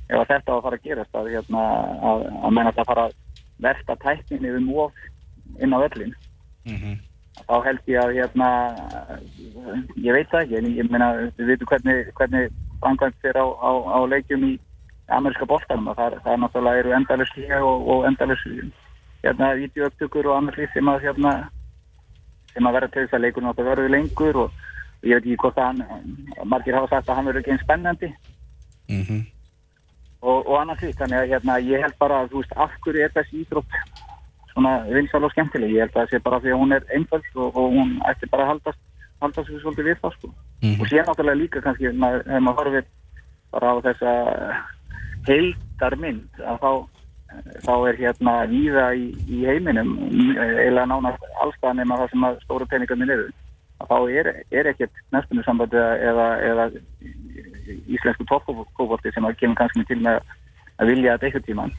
ef 0.09 0.19
að 0.19 0.29
þetta 0.33 0.53
á 0.53 0.57
að 0.57 0.65
fara 0.67 0.81
að 0.81 0.89
gerast 0.89 1.17
að, 1.21 1.31
hérna, 1.37 1.63
að, 2.11 2.27
að 2.33 2.53
menna 2.59 2.73
þetta 2.73 2.89
fara 2.91 3.07
að 3.09 3.17
versta 3.63 3.97
tækninni 4.03 4.53
um 4.59 4.69
of 4.85 5.01
inn 5.61 5.73
á 5.73 5.79
öllin 5.81 6.13
mm 6.69 6.77
-hmm. 6.77 6.99
þá 7.49 7.57
held 7.69 7.89
ég 7.95 8.03
að 8.03 8.15
hérna, 8.19 8.51
ég 9.97 10.13
veit 10.19 10.29
það 10.31 10.43
ekki 10.43 10.59
en 10.59 10.69
ég 10.77 10.91
meina 10.91 11.09
við 11.39 11.47
veitum 11.53 11.73
hvernig, 11.73 12.13
hvernig 12.19 12.53
framkvæmt 12.83 13.25
er 13.31 13.41
á, 13.41 13.47
á, 13.47 13.71
á 13.97 13.99
leikjum 14.05 14.45
í 14.51 14.53
ameríska 15.09 15.49
bóltanum 15.49 15.89
að 15.89 15.97
það, 15.97 16.21
það 16.25 16.33
er 16.33 16.41
náttúrulega 16.45 16.79
eru 16.79 16.95
endalus 16.99 17.33
og, 17.63 17.89
og 17.89 18.07
endalus 18.07 18.45
hérna, 19.25 19.55
videoöptökur 19.55 20.27
og 20.29 20.37
annars 20.37 20.59
líf 20.59 20.73
sem 20.73 20.89
að 20.89 21.05
hérna 21.09 21.33
sem 22.55 22.67
að 22.67 22.77
vera 22.79 22.89
til 22.89 23.03
þess 23.05 23.17
að 23.17 23.25
leikurinn 23.25 23.51
átt 23.51 23.63
að 23.63 23.71
verður 23.71 23.95
lengur 23.95 24.37
og 24.45 24.51
ég 25.03 25.19
veit 25.19 25.25
ekki 25.25 25.41
hvort 25.43 25.59
að 25.59 25.69
hann, 25.69 25.83
margir 26.45 26.79
hafa 26.79 26.91
sagt 26.93 27.09
að 27.09 27.19
hann 27.19 27.29
verður 27.31 27.43
ekki 27.43 27.55
einn 27.55 27.65
spennandi 27.65 28.13
mm 28.89 29.03
-hmm. 29.03 29.23
og, 30.21 30.39
og 30.47 30.55
annars 30.61 30.81
því 30.81 30.93
þannig 31.01 31.19
að 31.19 31.31
hérna, 31.33 31.59
ég 31.73 31.83
held 31.83 31.99
bara 31.99 32.23
að 32.23 32.31
þú 32.31 32.43
veist 32.43 32.57
af 32.57 32.79
hverju 32.85 33.05
er 33.05 33.15
þessi 33.17 33.43
ídrótt 33.43 33.77
svona 34.53 34.73
vinsal 34.85 35.25
og 35.25 35.33
skemmtileg, 35.33 35.71
ég 35.71 35.81
held 35.87 35.97
að 35.97 36.01
það 36.01 36.11
sé 36.11 36.19
bara 36.23 36.41
því 36.41 36.51
að 36.53 36.61
hún 36.63 36.73
er 36.73 36.85
einföld 36.95 37.29
og, 37.35 37.57
og 37.57 37.69
hún 37.73 37.93
ætti 38.09 38.31
bara 38.31 38.43
að 38.45 38.51
haldast 38.53 38.81
haldast 39.23 39.49
svo 39.49 39.59
svolítið 39.63 39.89
við 39.91 40.01
það 40.03 40.13
sko 40.17 40.29
mm 40.29 40.69
-hmm. 40.69 40.81
og 40.81 40.87
sér 40.89 41.07
náttúrulega 41.07 41.41
líka 41.43 41.61
kannski 41.61 41.87
ef 41.87 41.95
maður 41.95 42.59
horfið 42.59 42.87
bara 43.53 43.73
á 43.73 43.77
þessa 43.87 44.11
heildar 45.27 45.97
mynd 45.97 46.31
að 46.41 46.59
þá 46.65 46.71
þá 47.65 47.73
er 47.91 47.99
hérna 48.01 48.35
víða 48.51 48.87
í, 48.99 49.09
í 49.29 49.45
heiminum 49.47 49.95
eða 50.41 50.87
nánast 50.91 51.25
allstað 51.45 51.79
nema 51.79 51.99
það 52.01 52.13
sem 52.13 52.29
að 52.29 52.39
stóru 52.45 52.69
peningarnir 52.71 53.15
eru. 53.17 53.31
Þá 53.83 53.97
er, 54.15 54.31
er 54.55 54.69
ekkert 54.71 55.01
næstunni 55.15 55.43
sambandi 55.47 55.81
eða, 55.81 56.29
eða 56.47 56.69
íslensku 57.91 58.27
toppfólkvólti 58.31 59.13
sem 59.15 59.27
að 59.27 59.39
kemur 59.41 59.59
kannski 59.59 59.85
til 59.89 59.99
með 60.05 60.21
að 60.79 60.93
vilja 60.93 61.17
þetta 61.17 61.29
eitthvað 61.29 61.49
tíman 61.49 61.75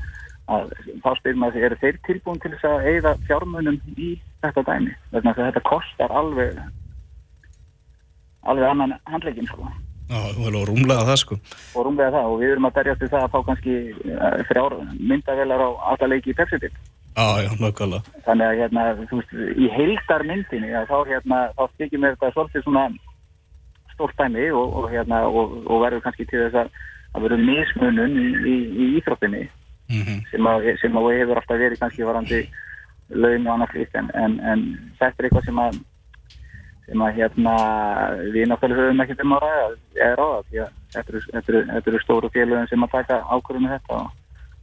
að 0.51 0.74
þá 1.03 1.10
spyrum 1.19 1.45
að 1.48 1.57
eru 1.63 1.79
þeir 1.79 2.00
tilbúin 2.07 2.41
til 2.43 2.51
þess 2.51 2.67
að 2.67 2.88
eigða 2.91 3.13
fjármunum 3.29 3.79
í 3.95 4.10
þetta 4.43 4.65
dæmi? 4.67 4.95
Að 5.15 5.29
þetta 5.39 5.63
kostar 5.69 6.12
alveg 6.12 6.60
alveg 8.43 8.67
annan 8.67 8.98
handlegin 9.07 9.48
sko 9.48 9.72
Hefur 10.10 10.67
rúmlega 10.69 11.05
það 11.07 11.19
sko. 11.22 11.38
Og 11.74 11.88
rúmlega 11.88 12.12
það 12.15 12.31
og 12.31 12.41
við 12.41 12.51
erum 12.53 12.67
að 12.69 12.75
berjast 12.79 13.05
í 13.05 13.12
það 13.13 13.24
að 13.24 13.31
fá 13.33 13.39
kannski 13.50 13.77
frjár 14.50 14.75
eh, 14.79 14.91
myndavelar 15.00 15.63
á 15.63 15.69
alla 15.93 16.12
leiki 16.12 16.33
í 16.33 16.38
nákvæmlega. 17.62 18.15
Þannig 18.25 18.48
að 18.48 18.60
hérna, 18.62 18.86
veist, 19.00 19.36
í 19.53 19.69
heildar 19.69 20.25
myndinni 20.25 20.74
að 20.74 20.89
þá 20.89 20.98
hérna, 21.12 21.41
þá 21.57 21.63
stykjum 21.74 22.05
við 22.05 22.15
þetta 22.15 22.31
svolítið 22.33 22.65
svona 22.65 22.86
stórt 23.93 24.17
dæmi 24.17 24.48
og, 24.51 24.79
og 24.79 24.89
hérna, 24.89 25.22
og, 25.29 25.60
og 25.69 25.83
verður 25.86 26.01
kannski 26.07 26.25
til 26.25 26.41
þess 26.48 26.63
að 26.63 26.74
að 27.13 27.27
verður 27.27 27.43
mismunum 27.45 28.17
í, 28.17 28.27
í, 28.50 28.55
í 28.74 28.86
íþróttinni 28.98 29.43
mm 29.45 30.01
-hmm. 30.01 30.19
sem, 30.31 30.48
að, 30.50 30.69
sem 30.81 30.98
að 30.98 31.10
hefur 31.19 31.41
alltaf 31.41 31.60
verið 31.62 31.81
kannski 31.81 32.07
varandi 32.07 32.39
laun 33.10 33.48
og 33.48 33.53
annars 33.53 33.75
líkt 33.77 33.95
en, 33.95 34.10
en, 34.17 34.39
en 34.39 34.63
þetta 35.00 35.19
er 35.19 35.27
eitthvað 35.27 35.45
sem 35.50 35.60
að 35.60 35.81
sem 36.88 37.04
að 37.06 37.20
hérna 37.20 37.54
við 38.34 38.50
náttúrulega 38.52 38.88
höfum 38.88 39.04
ekkert 39.04 39.24
um 39.24 39.36
að 39.38 39.46
ræða 39.46 39.68
eða 40.08 40.18
ráða 40.20 40.42
því 40.50 40.62
að 40.63 40.72
þetta 40.96 41.92
eru 41.92 42.04
stóru 42.04 42.32
félögum 42.34 42.70
sem 42.72 42.86
að 42.86 42.96
taka 42.98 43.20
ákvörðum 43.30 43.68
með 43.68 43.75
þetta 43.78 44.00
og 44.00 44.12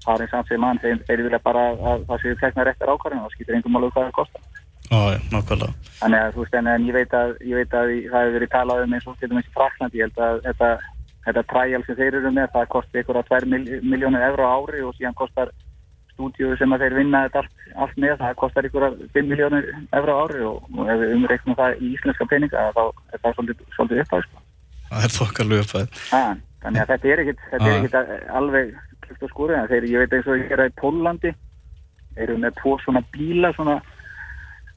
það 0.05 0.15
er 0.15 0.25
eins 0.25 0.37
og 0.39 0.49
sem 0.51 0.65
mann 0.65 0.83
þeir, 0.83 1.03
þeir 1.09 1.25
vilja 1.27 1.43
bara 1.45 1.67
að 1.75 2.07
það 2.11 2.25
séu 2.25 2.41
tekna 2.43 2.67
réttar 2.69 2.93
ákvörðum 2.95 3.25
og 3.25 3.29
það 3.29 3.37
skýtir 3.37 3.57
einhverjum 3.57 3.81
alveg 3.81 3.97
hvað 3.97 4.09
það 4.09 4.19
kostar 4.21 4.49
Já, 4.91 5.21
nákvæmlega. 5.31 5.75
Þannig 6.01 6.21
að 6.21 6.33
þú 6.35 6.45
veist 6.45 6.55
en, 6.59 6.69
ég 6.89 6.97
veit 6.97 7.13
að, 7.15 7.35
ég 7.47 7.59
veit 7.61 7.75
að 7.79 7.91
það 8.11 8.25
hefur 8.25 8.33
verið 8.35 8.51
talað 8.51 8.81
um 8.83 8.95
eins 8.97 9.05
og 9.07 9.21
getum 9.21 9.39
eins 9.39 9.51
í 9.51 9.53
Frakland 9.55 9.95
ég 9.95 10.09
held 10.09 10.23
að 10.27 10.41
þetta 10.49 10.71
þetta 11.27 11.45
træjál 11.53 11.83
sem 11.85 11.99
þeir 11.99 12.17
eru 12.21 12.33
með, 12.35 12.49
það 12.55 12.71
kostar 12.75 13.03
ykkur 13.03 13.21
að 13.21 13.29
2 13.31 13.81
miljónir 13.87 14.25
euró 14.31 14.49
ári 14.49 14.83
og 14.87 14.97
síðan 14.97 15.17
kostar 15.19 15.53
stúdíu 16.21 16.53
sem 16.61 16.73
að 16.77 16.85
þeir 16.85 16.97
vinna 16.99 17.23
allt, 17.31 17.65
allt 17.81 17.97
með, 17.97 18.15
það 18.21 18.37
kostar 18.43 18.69
ykkur 18.69 18.87
að 18.91 19.01
5 19.17 19.31
miljónir 19.31 19.71
euró 19.97 20.17
ári 20.25 20.45
og, 20.45 20.69
ef 20.85 21.01
við 21.01 21.15
umreiknum 21.17 21.57
það 21.57 21.81
í 21.81 21.91
íslenska 21.95 22.29
peninga 22.29 22.69
þá 22.77 22.83
er 22.85 23.23
það 23.25 23.37
svolítið, 23.39 23.67
svolítið 23.77 24.03
uppæð 24.05 24.25
sko. 24.27 24.45
Það 24.91 25.07
er 25.07 25.15
þokkalug 25.17 25.65
uppæð 25.65 26.01
Þannig 26.61 26.83
að 26.83 26.91
þetta 26.91 27.09
er 27.09 27.21
ekkit, 27.23 27.45
þetta 27.51 27.69
er 27.71 27.79
ekkit 27.79 28.27
alveg 28.37 28.73
klift 29.07 29.23
og 29.25 29.31
skúrið, 29.33 29.71
þeir, 29.71 29.87
ég 29.89 30.03
veit 30.03 30.17
eins 30.19 30.29
og 30.29 30.37
ég 30.37 30.51
er 30.53 30.61
að 30.61 30.69
í 30.69 30.77
Pólandi 30.77 31.33
eru 32.21 32.37
með 32.43 32.57
tvo 32.59 32.75
svona 32.83 33.01
bíla 33.15 33.53
svona, 33.57 33.79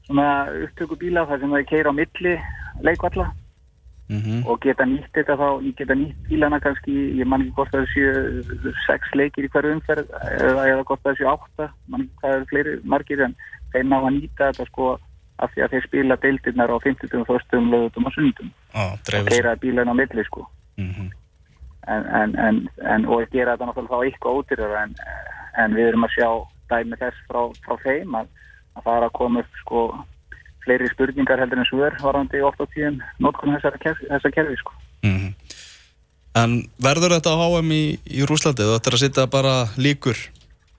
svona 0.06 0.28
upptökubíla 0.64 1.26
þar 1.28 1.42
sem 1.42 1.52
það 1.52 1.60
er 1.60 1.68
keira 1.68 1.92
á 1.92 1.98
milli 1.98 2.36
leikvalla 2.86 3.26
Mm 4.08 4.20
-hmm. 4.20 4.46
og 4.46 4.60
geta 4.60 4.84
nýtt 4.84 5.14
þetta 5.16 5.34
þá, 5.40 5.48
geta 5.76 5.94
nýtt 5.96 6.16
bílana 6.28 6.58
kannski, 6.60 6.92
ég 7.20 7.26
man 7.26 7.40
ekki 7.40 7.54
hvort 7.56 7.72
það 7.72 7.86
séu 7.94 8.68
sex 8.86 9.14
leikir 9.14 9.46
í 9.46 9.48
hverju 9.48 9.72
umferð 9.78 10.10
eða, 10.44 10.84
hvort 10.84 11.00
það 11.04 11.16
séu 11.16 11.28
átta, 11.32 11.70
man 11.88 12.04
ekki 12.04 12.20
hvað 12.20 12.34
er 12.36 12.44
fleiri 12.50 12.74
margir 12.84 13.22
en 13.24 13.34
þeir 13.72 13.86
ná 13.88 13.96
að 13.96 14.14
nýta 14.18 14.50
þetta 14.52 14.66
sko 14.68 14.98
af 15.38 15.50
því 15.54 15.64
að 15.64 15.72
þeir 15.72 15.86
spila 15.86 16.16
deildirnar 16.22 16.74
á 16.76 16.76
50. 16.84 17.16
og 17.20 17.40
1. 17.40 17.70
lögutum 17.72 18.06
og 18.06 18.12
sundum 18.12 18.50
ah, 18.74 18.92
og 18.92 19.28
keira 19.32 19.56
bílana 19.56 19.96
á 19.96 20.00
milli 20.00 20.24
sko 20.24 20.46
mm 20.76 20.90
-hmm. 20.90 21.08
en, 21.88 22.02
en, 22.20 22.38
en, 22.46 22.68
en 22.92 23.06
og 23.06 23.24
gera 23.32 23.56
þetta 23.56 23.66
náttúrulega 23.66 23.96
þá 23.96 24.04
eitthvað 24.04 24.36
ódýrar 24.36 24.72
en 25.58 25.74
við 25.74 25.88
erum 25.88 26.04
að 26.04 26.14
sjá 26.16 26.28
dæmi 26.70 26.96
þess 27.00 27.18
frá, 27.28 27.40
frá 27.64 27.74
þeim 27.84 28.14
að, 28.20 28.26
að 28.76 28.82
það 28.84 28.96
er 28.96 29.04
að 29.08 29.16
koma 29.18 29.40
upp 29.40 29.52
sko 29.62 29.80
fleiri 30.64 30.88
spurningar 30.92 31.38
heldur 31.38 31.62
en 31.62 31.70
svör 31.70 31.96
varandi 32.02 32.42
oft 32.42 32.60
á 32.60 32.66
tíum 32.74 33.00
notkunum 33.18 33.60
þessar 33.60 34.30
kerfi 34.34 34.56
sko. 34.56 34.72
mm 35.02 35.18
-hmm. 35.18 35.32
En 36.34 36.54
verður 36.82 37.14
þetta 37.14 37.36
HM 37.38 37.70
í, 37.70 37.84
í 38.10 38.26
Rúslandi? 38.26 38.66
Þú 38.66 38.74
ættir 38.74 38.96
að 38.96 39.02
sitta 39.02 39.26
bara 39.30 39.68
líkur? 39.78 40.18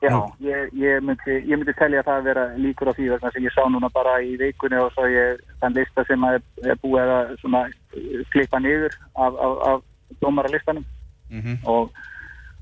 Já, 0.04 0.18
ég, 0.44 0.74
ég, 0.75 1.01
myndi, 1.01 1.36
ég 1.48 1.56
myndi 1.58 1.74
telja 1.80 2.01
að 2.01 2.08
það 2.10 2.18
að 2.18 2.27
vera 2.30 2.44
líkur 2.60 2.89
á 2.92 2.94
því 2.98 3.06
þess 3.13 3.30
að 3.30 3.46
ég 3.46 3.54
sá 3.56 3.62
núna 3.72 3.89
bara 3.89 4.18
í 4.22 4.36
veikunni 4.38 4.77
og 4.77 4.92
svo 4.94 5.08
ég 5.10 5.39
þann 5.62 5.77
lista 5.77 6.04
sem 6.10 6.25
er, 6.27 6.42
er 6.68 6.82
búið 6.84 7.13
að 7.15 7.32
svona, 7.42 7.62
klippa 8.34 8.60
niður 8.60 8.98
af, 9.13 9.39
af, 9.48 9.56
af 9.70 10.20
dómaralistanum 10.22 10.86
mm 11.32 11.42
-hmm. 11.42 11.58
og, 11.63 11.89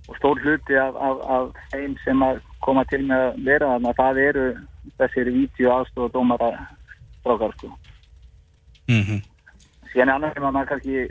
og 0.08 0.20
stór 0.20 0.39
hluti 0.46 0.77
af, 0.77 0.96
af 1.38 1.50
þeim 1.74 1.98
sem 2.06 2.24
að 2.24 2.39
koma 2.62 2.86
til 2.86 3.01
með 3.10 3.25
að 3.25 3.44
vera 3.50 3.74
þarna, 3.74 3.98
það 3.98 4.22
eru 4.27 4.46
þessir 5.01 5.34
vídeo 5.34 5.74
aðstofa 5.74 6.13
dómara 6.13 6.51
strákar 7.24 7.56
sko 7.58 7.72
mm 8.92 9.01
-hmm. 9.01 9.20
síðan 9.92 10.10
er 10.10 10.15
annars 10.15 10.34
sem 10.34 10.44
að 10.44 10.53
maður 10.53 10.72
kannski 10.72 11.08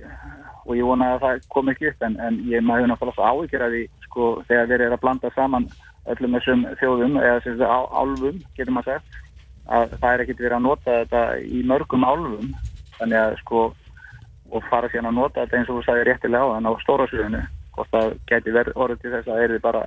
og 0.66 0.76
ég 0.76 0.86
vona 0.86 1.14
að 1.14 1.22
það 1.24 1.48
kom 1.48 1.68
ekki 1.72 1.88
upp 1.90 2.02
en, 2.06 2.20
en 2.20 2.38
ég 2.46 2.62
maður 2.62 2.80
hefur 2.80 2.92
náttúrulega 2.92 3.30
áhyggjur 3.32 3.64
að 3.66 3.74
því 3.74 3.82
sko 4.06 4.28
þegar 4.48 4.68
þeir 4.68 4.80
eru 4.80 4.94
að 4.94 5.02
blanda 5.04 5.30
saman 5.34 5.68
öllum 6.12 6.36
þessum 6.36 6.64
þjóðum 6.80 7.16
eða 7.22 7.40
sem 7.42 7.58
þetta 7.58 7.78
álfum, 8.00 8.38
getur 8.56 8.74
maður 8.74 8.92
sagt 8.92 9.20
að 9.66 9.94
það 10.00 10.12
er 10.12 10.22
ekkert 10.22 10.42
verið 10.42 10.56
að 10.58 10.66
nota 10.66 10.98
þetta 11.02 11.22
í 11.46 11.62
mörgum 11.70 12.04
álfum 12.04 12.54
þannig 12.98 13.18
að 13.18 13.36
sko 13.42 13.60
og 14.52 14.64
fara 14.70 14.90
síðan 14.92 15.10
að 15.10 15.18
nota 15.18 15.44
þetta 15.44 15.58
eins 15.58 15.70
og 15.70 15.78
þú 15.78 15.84
sagði 15.86 16.06
réttilega 16.08 16.44
á 16.44 16.52
þann 16.54 16.70
á 16.70 16.72
stórasugunu 16.82 17.42
hvort 17.72 17.92
það 17.94 18.08
geti 18.30 18.54
verið 18.56 18.80
orðið 18.84 19.02
til 19.02 19.12
þess 19.14 19.32
að 19.32 19.44
er 19.44 19.58
bara 19.64 19.84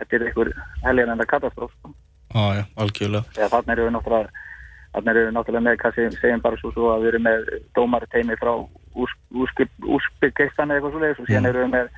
þetta 0.00 0.16
er 0.16 0.24
einhver 0.26 0.52
helgar 0.84 1.12
enda 1.14 1.26
katastróf 1.32 1.74
sko. 1.76 1.92
ah, 2.34 2.52
ja, 2.58 2.64
algjörlega 2.80 3.50
þannig 3.52 3.74
eru 3.76 3.86
við 3.86 3.94
náttúrulega 3.96 4.48
Þannig 4.90 5.10
erum 5.10 5.26
við 5.28 5.34
náttúrulega 5.36 5.64
með, 5.66 5.76
hvað 5.80 5.98
segjum 6.18 6.40
bara 6.42 6.58
svo, 6.58 6.70
svo 6.74 6.88
að 6.90 7.04
við 7.04 7.10
erum 7.12 7.26
með 7.28 7.50
dómarteimi 7.78 8.36
frá 8.40 8.52
Úsbyggeistan 8.98 10.72
eða 10.72 10.80
eitthvað 10.80 10.94
svo 10.94 11.02
leiðis 11.02 11.20
og 11.22 11.28
síðan 11.28 11.50
erum 11.50 11.62
við 11.62 11.76
með, 11.76 11.92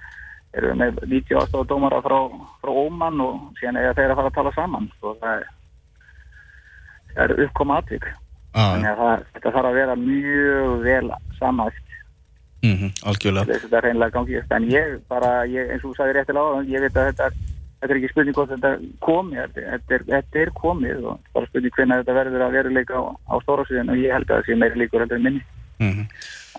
erum 0.60 0.72
við 0.72 0.80
með 0.82 0.98
90 1.14 1.38
ástofa 1.40 1.68
dómara 1.70 2.00
frá, 2.04 2.18
frá 2.60 2.72
Óman 2.82 3.22
og 3.24 3.38
síðan 3.60 3.80
er 3.80 3.96
þeir 3.96 4.12
að 4.12 4.18
fara 4.20 4.32
að 4.32 4.36
tala 4.36 4.52
saman. 4.58 4.90
Svo 4.98 5.14
það 5.22 5.46
er, 7.16 7.34
uppkoma 7.46 7.80
aðvík. 7.80 8.10
Ah. 8.52 8.74
Þannig 8.74 8.90
að 8.90 9.00
það, 9.00 9.24
þetta 9.32 9.54
þarf 9.56 9.70
að 9.70 9.80
vera 9.80 9.96
mjög 10.02 10.84
vel 10.84 11.10
samægt. 11.38 11.96
Mm 12.62 12.76
-hmm, 12.76 12.90
algjörlega. 13.08 13.58
Þetta 13.64 13.76
er 13.78 13.84
reynilega 13.88 14.16
gangið. 14.18 14.44
En 14.52 14.68
ég 14.70 14.92
bara, 15.08 15.32
ég, 15.48 15.72
eins 15.72 15.80
og 15.82 15.90
þú 15.90 15.96
sagði 15.96 16.18
réttilega 16.18 16.60
á, 16.60 16.60
ég 16.68 16.84
veit 16.84 16.96
að 16.96 17.08
þetta 17.08 17.30
er 17.30 17.40
þetta 17.82 17.94
er 17.94 17.98
ekki 17.98 18.10
spurning 18.12 18.36
hvort 18.36 18.52
þetta 18.52 18.70
komi 19.02 19.40
þetta 19.40 19.96
er, 19.96 20.04
þetta 20.06 20.42
er 20.44 20.52
komið 20.54 21.08
og 21.10 21.32
bara 21.34 21.48
spurning 21.50 21.74
hvernig 21.74 22.02
þetta 22.02 22.16
verður 22.18 22.44
að 22.46 22.54
veruleika 22.56 22.94
á, 22.94 23.02
á 23.10 23.34
stórásíðan 23.42 23.90
og 23.90 23.98
ég 23.98 24.14
held 24.14 24.30
að 24.30 24.38
það 24.38 24.46
sé 24.46 24.58
meiri 24.60 24.82
líkur 24.84 25.02
heldur 25.02 25.18
en 25.18 25.26
minni 25.26 25.42
mm 25.82 25.90
-hmm. 25.90 26.06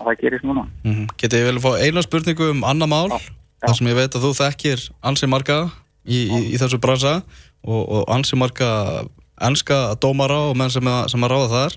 að 0.00 0.10
það 0.10 0.20
gerist 0.20 0.44
núna 0.44 0.66
mm 0.66 0.92
-hmm. 0.92 1.06
Getið 1.16 1.40
ég 1.40 1.48
vel 1.48 1.56
að 1.56 1.64
fá 1.64 1.72
eina 1.80 2.02
spurningu 2.02 2.50
um 2.50 2.64
annar 2.64 2.88
mál 2.88 3.08
já, 3.08 3.18
já. 3.18 3.66
þar 3.66 3.76
sem 3.76 3.88
ég 3.88 3.98
veit 4.00 4.14
að 4.14 4.24
þú 4.24 4.32
þekkir 4.42 4.80
ansi 5.02 5.26
marga 5.26 5.58
í, 6.04 6.18
í, 6.28 6.38
í 6.52 6.56
þessu 6.60 6.78
bransa 6.78 7.22
og, 7.64 7.82
og 7.88 8.04
ansi 8.08 8.36
marga 8.36 9.04
ennska 9.40 9.96
dómara 10.00 10.50
og 10.50 10.56
menn 10.56 10.70
sem 10.70 10.84
að, 10.84 11.08
sem 11.08 11.24
að 11.24 11.32
ráða 11.32 11.48
þar 11.48 11.72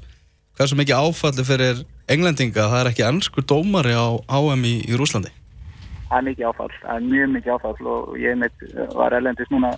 hversu 0.58 0.76
mikið 0.76 1.00
áfalli 1.00 1.44
fyrir 1.48 1.86
englendinga 2.10 2.70
það 2.70 2.80
er 2.82 2.90
ekki 2.92 3.08
ennskur 3.08 3.46
dómari 3.48 3.96
á 3.96 4.08
HM 4.28 4.64
í, 4.66 4.76
í 4.92 4.94
Rúslandi 4.98 5.32
það 6.10 6.18
er 6.18 6.28
mikið 6.30 6.50
áfall, 6.50 6.74
það 6.82 6.96
er 6.96 7.08
mjög 7.12 7.32
mikið 7.36 7.54
áfall 7.56 7.90
og 7.94 8.20
ég 8.22 8.38
meitt 8.42 8.68
var 8.96 9.16
erlendist 9.18 9.52
núna 9.54 9.72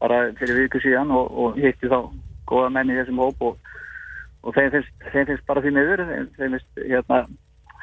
bara 0.00 0.20
fyrir 0.38 0.62
viku 0.62 0.80
síðan 0.82 1.12
og, 1.14 1.32
og 1.32 1.58
hitti 1.60 1.90
þá 1.90 1.98
góða 2.48 2.70
menni 2.74 2.94
í 2.94 3.00
þessum 3.00 3.20
hóp 3.24 3.42
og, 3.48 3.74
og 4.42 4.56
þeim 4.56 4.70
finnst, 4.74 4.94
þeim 5.12 5.28
finnst 5.30 5.46
bara 5.48 5.64
því 5.64 5.74
meður, 5.76 6.04
þeim 6.06 6.56
finnst 6.56 6.80
hérna, 6.84 7.20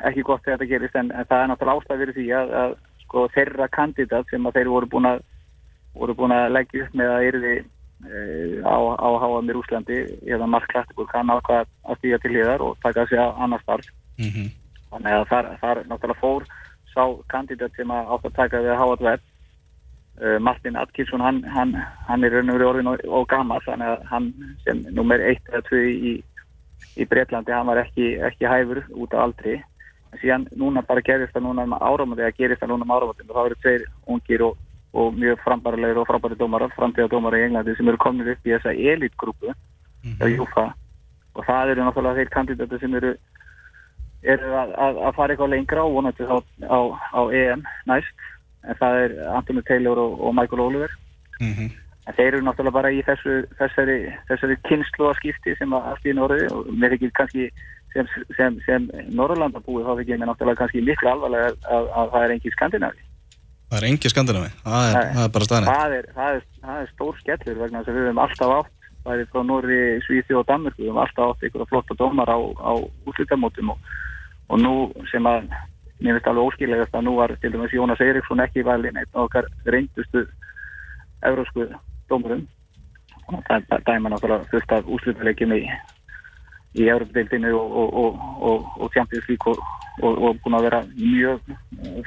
ekki 0.09 0.25
gott 0.25 0.43
þegar 0.45 0.61
þetta 0.61 0.71
gerist 0.71 0.97
en, 0.99 1.11
en 1.11 1.29
það 1.29 1.43
er 1.43 1.51
náttúrulega 1.51 1.83
ástæð 1.83 2.03
fyrir 2.03 2.17
því 2.17 2.27
að, 2.39 2.55
að 2.63 2.75
sko, 3.03 3.27
þeirra 3.35 3.69
kandidat 3.73 4.33
sem 4.33 4.49
að 4.49 4.59
þeir 4.59 4.73
voru 4.73 4.91
búin 4.93 5.09
að 5.11 5.23
voru 5.93 6.15
búin 6.17 6.33
að 6.33 6.51
leggja 6.55 6.87
upp 6.87 6.97
með 6.97 7.13
að 7.13 7.27
yrði 7.29 7.53
e, 7.59 8.23
á, 8.65 8.77
á 8.97 9.09
í 9.37 9.57
Úslandi 9.59 9.99
eða 10.25 10.49
Mark 10.49 10.69
Klættikur 10.71 11.09
kann 11.11 11.29
ákvað 11.29 11.67
að 11.85 11.99
stíga 11.99 12.19
til 12.23 12.33
hliðar 12.33 12.65
og 12.65 12.77
taka 12.81 13.05
sig 13.09 13.21
að 13.21 13.37
annar 13.45 13.61
starf 13.61 13.89
mm 14.17 14.29
-hmm. 14.29 14.47
þannig 14.89 15.13
að 15.19 15.27
þar, 15.29 15.51
þar 15.61 15.83
náttúrulega 15.91 16.21
fór 16.23 16.47
sá 16.93 17.03
kandidat 17.33 17.75
sem 17.75 17.91
átt 17.91 18.25
að 18.25 18.35
taka 18.37 18.61
við 18.63 18.77
Howard 18.79 19.01
Webb 19.01 19.21
uh, 20.21 20.39
Martin 20.39 20.75
Atkinson 20.75 21.21
hann, 21.21 21.43
hann, 21.43 21.75
hann 22.07 22.23
er 22.23 22.37
raun 22.37 22.49
og 22.49 22.57
verið 22.57 22.69
orðin 22.69 22.91
og, 22.93 23.25
gammal 23.31 23.61
þannig 23.65 23.93
að 23.93 24.05
hann 24.11 24.29
sem 24.65 24.83
nummer 24.91 25.21
1 25.21 25.51
eða 25.51 25.63
2 25.69 25.81
í, 25.91 26.13
í 26.97 27.07
Breitlandi 27.09 27.55
hann 27.55 27.69
var 27.71 27.81
ekki, 27.83 28.13
ekki 28.29 28.49
hæfur 28.49 28.83
út 28.91 29.15
af 29.15 29.27
aldri 29.27 29.57
en 30.13 30.21
síðan 30.21 30.47
núna 30.59 30.85
bara 30.85 31.05
gerist 31.05 31.33
það 31.33 31.47
núna 31.47 31.65
um 31.67 31.75
áramöndi 31.79 32.25
eða 32.25 32.37
gerist 32.37 32.61
það 32.61 32.73
núna 32.75 32.87
um 32.87 32.95
áramöndi 32.95 33.27
og 33.27 33.35
þá 33.35 33.43
eru 33.45 33.59
tveir 33.63 33.85
ungir 34.15 34.45
og, 34.45 34.57
og 34.93 35.17
mjög 35.17 35.41
frambarilegir 35.43 36.01
og 36.01 36.07
frábæri 36.09 36.37
dómarar, 36.37 36.73
framtíðadómarar 36.77 37.41
í 37.41 37.47
Englandi 37.47 37.75
sem 37.77 37.89
eru 37.89 38.01
komin 38.01 38.33
upp 38.35 38.47
í 38.47 38.53
þessa 38.53 38.73
elitgrúpu 38.73 39.49
mm 39.49 40.17
-hmm. 40.19 40.73
og 41.33 41.45
það 41.45 41.71
eru 41.71 41.83
náttúrulega 41.83 42.19
þeir 42.19 42.35
kandidatar 42.35 42.79
sem 42.79 42.95
eru 42.95 43.15
eru 44.23 44.55
að, 44.57 44.73
að, 44.85 44.99
að 45.07 45.15
fara 45.17 45.33
eitthvað 45.33 45.53
lengra 45.53 45.85
og 45.85 45.95
vonandi 45.97 46.27
á, 46.27 46.37
á, 46.67 46.79
á 47.11 47.21
EM 47.35 47.63
næst. 47.89 48.27
En 48.63 48.77
það 48.79 48.99
er 49.03 49.15
Anthony 49.35 49.63
Taylor 49.67 49.99
og, 49.99 50.19
og 50.23 50.35
Michael 50.37 50.61
Oliver. 50.63 50.91
Mm 51.41 51.53
-hmm. 51.53 51.69
en 52.07 52.15
þeir 52.15 52.27
eru 52.27 52.41
náttúrulega 52.45 52.77
bara 52.79 52.91
í 52.91 52.99
þessu, 53.03 53.33
þessari, 53.59 53.97
þessari 54.27 54.55
kynnslóðaskipti 54.67 55.55
sem 55.57 55.73
að 55.73 55.87
allt 55.89 56.05
í 56.05 56.13
norðu 56.13 56.47
og 56.51 56.67
mér 56.75 56.95
ekki 56.95 57.09
kannski 57.15 57.47
sem, 57.93 58.07
sem, 58.37 58.59
sem 58.65 58.89
Norrlandabúi 59.15 59.83
þá 59.85 59.99
ekki 60.01 60.17
mér 60.17 60.29
náttúrulega 60.31 60.61
kannski 60.61 60.81
miklu 60.81 61.09
alvarlega 61.09 61.49
að, 61.53 61.57
að, 61.75 61.89
að 61.99 62.13
það 62.13 62.25
er 62.25 62.35
engi 62.35 62.53
skandinavi. 62.55 63.01
Það 63.69 63.77
er 63.79 63.87
engi 63.89 64.11
skandinavi, 64.13 64.49
það 64.63 64.87
er, 64.87 65.09
það 65.15 65.23
er 65.25 65.33
bara 65.35 65.49
staðnætt 65.49 65.73
það, 65.73 65.97
það, 66.15 66.41
það 66.61 66.81
er 66.81 66.89
stór 66.93 67.19
skellur 67.21 67.59
vegna 67.63 67.79
þess 67.79 67.91
að 67.91 67.97
við 67.97 68.07
höfum 68.07 68.23
alltaf 68.25 68.55
átt 68.59 68.89
bæði 69.03 69.25
frá 69.31 69.41
Norri, 69.43 69.81
Svíði 70.05 70.37
og 70.39 70.47
Danmörku 70.47 70.81
við 70.81 70.89
höfum 70.91 71.01
alltaf 71.03 71.31
átt 71.33 71.45
einhverja 71.47 71.69
flotta 71.71 71.97
dómar 71.99 72.31
á, 72.31 72.39
á 72.39 72.71
útlutamótum 73.09 73.73
og, 73.73 73.93
og 74.53 74.61
nú 74.61 74.73
sem 75.11 75.25
að 75.29 75.47
mér 76.03 76.17
finnst 76.17 76.29
alveg 76.29 76.49
óskillegast 76.51 76.97
að 76.97 77.05
nú 77.07 77.15
var 77.17 77.33
til 77.41 77.53
dæmis 77.53 77.73
Jónas 77.73 78.03
Eiríksson 78.03 78.43
ekki 78.43 78.65
valin 78.67 78.99
einn 79.01 79.21
okkar 79.25 79.49
reyndustu 79.65 80.25
eurósku 81.25 81.67
dómurum 82.11 82.45
og 83.31 83.41
það 83.49 83.83
dæma 83.87 84.13
náttúrulega 84.13 84.49
fullt 84.51 84.77
af 84.77 84.93
útlutuleikjum 84.97 85.57
í 85.57 85.63
í 86.73 86.87
Európa-deildinu 86.89 87.51
og, 87.53 87.73
og, 88.01 88.21
og, 88.49 88.69
og 88.81 88.93
Champions 88.93 89.27
League 89.29 89.57
og 90.01 90.39
búin 90.41 90.55
að 90.57 90.65
vera 90.65 90.79
mjög 90.97 91.51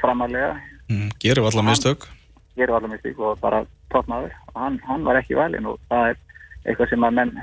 framalega 0.01 0.57
Mm, 0.89 1.09
gerum 1.19 1.45
allar 1.45 1.63
mistök. 1.63 2.07
Gerum 2.55 2.75
allar 2.75 2.89
mistök 2.89 3.19
og 3.19 3.39
bara 3.39 3.65
toppnáður. 3.91 4.31
Hann, 4.55 4.79
hann 4.87 5.03
var 5.03 5.19
ekki 5.19 5.35
valin 5.35 5.65
og 5.67 5.79
það 5.89 6.11
er 6.11 6.19
eitthvað 6.63 6.89
sem 6.89 7.03
að 7.03 7.17
menn 7.17 7.33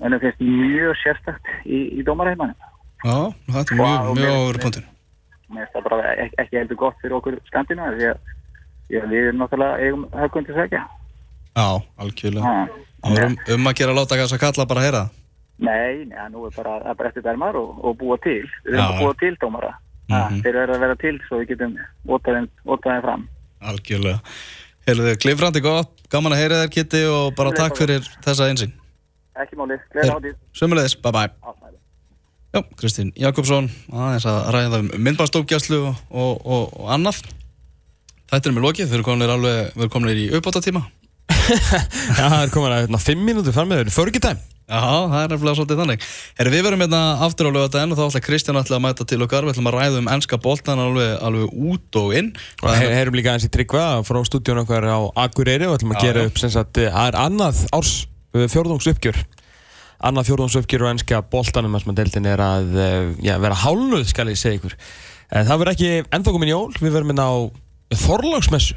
mennum 0.00 0.22
finnst 0.22 0.40
mjög 0.40 0.96
sérstakt 1.02 1.50
í, 1.68 1.78
í 2.00 2.04
dómaræðmanum. 2.06 2.56
Já, 3.02 3.16
þetta 3.48 3.74
er 3.74 3.80
mjög, 3.80 4.10
mjög 4.18 4.36
áveru 4.38 4.62
punktin. 4.64 4.88
Mér 5.52 5.66
finnst 5.66 5.76
það 5.76 5.88
bara 5.88 6.14
ekki, 6.24 6.56
heldur 6.56 6.80
gott 6.80 6.98
fyrir 7.02 7.16
okkur 7.18 7.38
skandina 7.50 7.90
því 7.92 8.10
að, 8.12 8.34
því 8.88 9.00
að 9.02 9.08
við 9.12 9.26
erum 9.26 9.42
náttúrulega 9.42 9.86
eigum 9.86 10.04
höfkundi 10.22 10.56
segja. 10.56 10.84
Já, 11.52 11.68
algjörlega. 12.00 12.56
Um, 13.02 13.38
um 13.56 13.68
að 13.68 13.78
gera 13.82 13.96
láta 13.96 14.16
þess 14.16 14.36
að 14.38 14.44
kalla 14.46 14.68
bara 14.70 14.82
að 14.82 14.88
heyra 14.88 15.04
það? 15.04 15.18
Nei, 15.62 16.04
neða, 16.10 16.28
nú 16.32 16.46
er 16.48 16.54
bara 16.56 16.78
að 16.90 16.98
breytta 16.98 17.22
dærmar 17.22 17.58
og, 17.58 17.74
og 17.84 17.98
búa 18.00 18.16
til. 18.22 18.40
Við 18.64 18.78
erum 18.78 18.86
að 18.86 19.02
búa 19.02 19.16
til 19.20 19.34
dómara. 19.42 19.74
Mm 20.12 20.18
-hmm. 20.18 20.42
þeir 20.42 20.56
eru 20.62 20.74
að 20.74 20.82
vera 20.84 20.96
til 20.96 21.14
svo 21.26 21.38
við 21.40 21.48
getum 21.52 21.76
ótaðið 22.08 23.02
fram 23.06 23.28
Algjörlega 23.60 24.18
Heiluðu, 24.86 25.16
klifrandi 25.22 25.60
gott, 25.62 25.92
gaman 26.10 26.34
að 26.34 26.40
heyra 26.42 26.62
þér 26.62 26.72
Kitty 26.74 27.02
og 27.06 27.34
bara 27.38 27.54
takk 27.54 27.76
fyrir 27.78 28.02
þessa 28.24 28.48
einsinn 28.50 28.74
Ekki 29.38 29.56
máli, 29.56 29.78
gleða 29.94 30.18
átið 30.18 30.34
Svömmulegis, 30.52 30.98
bye 31.02 31.12
bye 31.12 31.30
Já, 32.52 32.60
Kristín 32.76 33.12
Jakobsson 33.16 33.70
aðeins 33.88 34.26
að 34.28 34.40
ræða 34.52 34.82
um 34.82 34.90
myndbárstókjæslu 35.06 35.78
og, 35.88 36.00
og, 36.10 36.42
og, 36.44 36.74
og 36.82 36.90
annað 36.92 37.22
Þetta 38.32 38.48
er 38.48 38.54
með 38.56 38.66
lokið, 38.66 38.90
við 38.92 38.98
erum 39.00 39.92
komin 39.92 40.20
í 40.20 40.30
uppáttatíma 40.36 40.86
Já, 42.18 42.26
það 42.26 42.40
er 42.42 42.52
komin 42.52 42.74
að 42.76 42.82
5 42.84 42.90
hérna, 42.92 43.24
mínútur 43.24 43.56
fram 43.56 43.72
með 43.72 43.82
þér, 43.82 43.94
förgitæm 43.96 44.42
Já, 44.72 44.80
það 45.10 45.18
er 45.18 45.32
nefnilega 45.32 45.56
svolítið 45.58 45.80
þannig. 45.82 46.04
Herri, 46.38 46.50
við 46.54 46.62
verum 46.64 46.82
hérna 46.84 47.00
aftur 47.26 47.48
á 47.50 47.52
lögadaginn 47.52 47.92
og 47.92 47.98
þá 47.98 48.04
ætla 48.06 48.22
Kristján 48.24 48.60
ætla 48.60 48.78
að 48.78 48.84
mæta 48.86 49.06
til 49.10 49.18
okkar. 49.26 49.44
Við 49.44 49.56
ætlum 49.56 49.68
að 49.68 49.76
ræða 49.76 49.98
um 50.00 50.08
ennska 50.14 50.38
boltan 50.40 50.80
alveg, 50.80 51.10
alveg 51.18 51.58
út 51.72 51.98
og 52.00 52.14
inn. 52.16 52.30
Og 52.62 52.70
her, 52.70 52.94
heyrum 52.94 53.18
líka 53.18 53.34
eins 53.34 53.44
í 53.44 53.50
tryggva 53.52 53.84
frá 54.06 54.20
stúdíun 54.24 54.62
okkar 54.62 54.86
á 54.88 55.00
Akureyri 55.26 55.68
og 55.68 55.76
ætlum 55.76 55.92
að 55.92 56.00
já, 56.00 56.06
gera 56.06 56.24
upp 56.30 56.40
sem 56.40 56.54
sagt, 56.54 56.80
það 56.80 57.10
er 57.10 57.18
annað 57.20 57.64
árs 57.74 57.92
uh, 58.32 58.46
fjórðungsuppgjör. 58.54 59.20
Annað 60.02 60.30
fjórðungsuppgjör 60.30 60.86
og 60.86 60.92
ennska 60.92 61.22
boltanum 61.32 61.76
sem 61.78 61.92
að 61.92 62.00
deildin 62.00 62.30
er 62.30 62.42
að 62.42 62.72
uh, 62.74 63.10
já, 63.22 63.36
vera 63.42 63.58
hálnuð, 63.62 64.06
skal 64.10 64.30
ég 64.32 64.40
segja 64.40 64.58
ykkur. 64.60 64.78
Það 65.32 65.52
verður 65.52 65.72
ekki 65.72 65.92
ennþá 66.12 66.32
komin 66.34 66.50
jól, 66.50 66.72
við 66.76 66.96
verum 66.96 67.12
hérna 67.12 67.28
á 67.30 67.36
Þorlagsmessu 68.02 68.76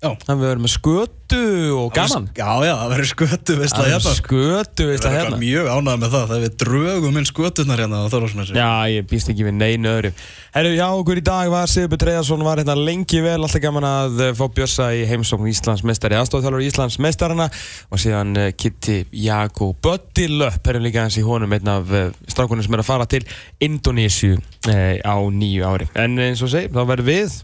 þannig 0.00 0.30
að 0.32 0.38
við 0.40 0.48
verðum 0.48 0.64
með 0.64 0.72
skötu 0.72 1.40
og 1.76 1.90
gaman. 1.92 2.26
Já, 2.32 2.48
já, 2.64 2.72
það 2.72 2.92
verður 2.94 3.08
skötu 3.10 3.56
veistla 3.60 3.82
hérna. 3.84 4.12
Skötu 4.16 4.86
veistla 4.88 5.10
hérna. 5.12 5.24
Ég 5.26 5.34
er 5.34 5.42
mjög 5.42 5.66
ánægð 5.68 5.98
með 6.00 6.14
það, 6.14 6.32
er 6.36 6.44
við 6.44 6.54
drögum 6.62 7.18
inn 7.20 7.28
skötunar 7.28 7.82
hérna 7.84 8.00
á 8.00 8.06
Þorvarsmessu 8.14 8.56
Já, 8.56 8.70
ég 8.88 9.10
býst 9.10 9.32
ekki 9.32 9.44
við 9.44 9.58
neinu 9.58 9.90
öðru. 9.92 10.12
Herru, 10.54 10.70
já, 10.78 10.86
okkur 10.88 11.20
í 11.20 11.24
dag 11.28 11.50
var 11.52 11.68
Sigur 11.70 12.00
Treyðarsson 12.00 12.46
var 12.46 12.62
hérna 12.62 12.78
lengi 12.78 13.20
vel, 13.26 13.36
alltaf 13.36 13.60
gaman 13.62 13.88
að 13.90 14.24
fá 14.40 14.42
bjössa 14.56 14.88
í 14.96 15.04
heimsókn 15.10 15.50
Íslands 15.52 15.84
mestari 15.86 16.16
aðstofþjálfur 16.16 16.64
Íslands 16.64 16.96
mestarana 17.04 17.50
og 17.92 18.00
síðan 18.00 18.32
uh, 18.40 18.48
Kitty 18.56 19.02
Jago 19.12 19.74
Böttilöpp 19.84 20.72
erum 20.72 20.88
líka 20.88 21.04
hans 21.04 21.20
í 21.20 21.26
honum 21.26 21.52
einn 21.54 21.70
af 21.70 21.92
uh, 21.92 22.08
strákunum 22.24 22.64
sem 22.64 22.74
er 22.78 22.82
að 22.82 22.88
fara 22.88 23.10
til 23.10 23.22
Indonésiu 23.62 24.40
uh, 24.40 24.96
á 25.04 25.16
nýju 25.28 25.68
ári. 25.68 25.92
En 26.00 26.18
eins 26.24 26.42
og 26.42 26.50
seg, 26.56 26.72
þá 26.72 26.82
verðum 26.88 27.12
við 27.12 27.38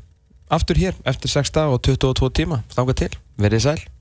aftur 0.50 0.76
hér 0.76 0.94
eftir 1.04 1.32
6 1.32 1.50
dag 1.50 1.72
og 1.72 1.82
22 1.82 2.30
tíma. 2.30 2.62
Stanga 2.70 2.92
til. 2.92 3.12
Verðið 3.38 3.68
sæl. 3.68 3.95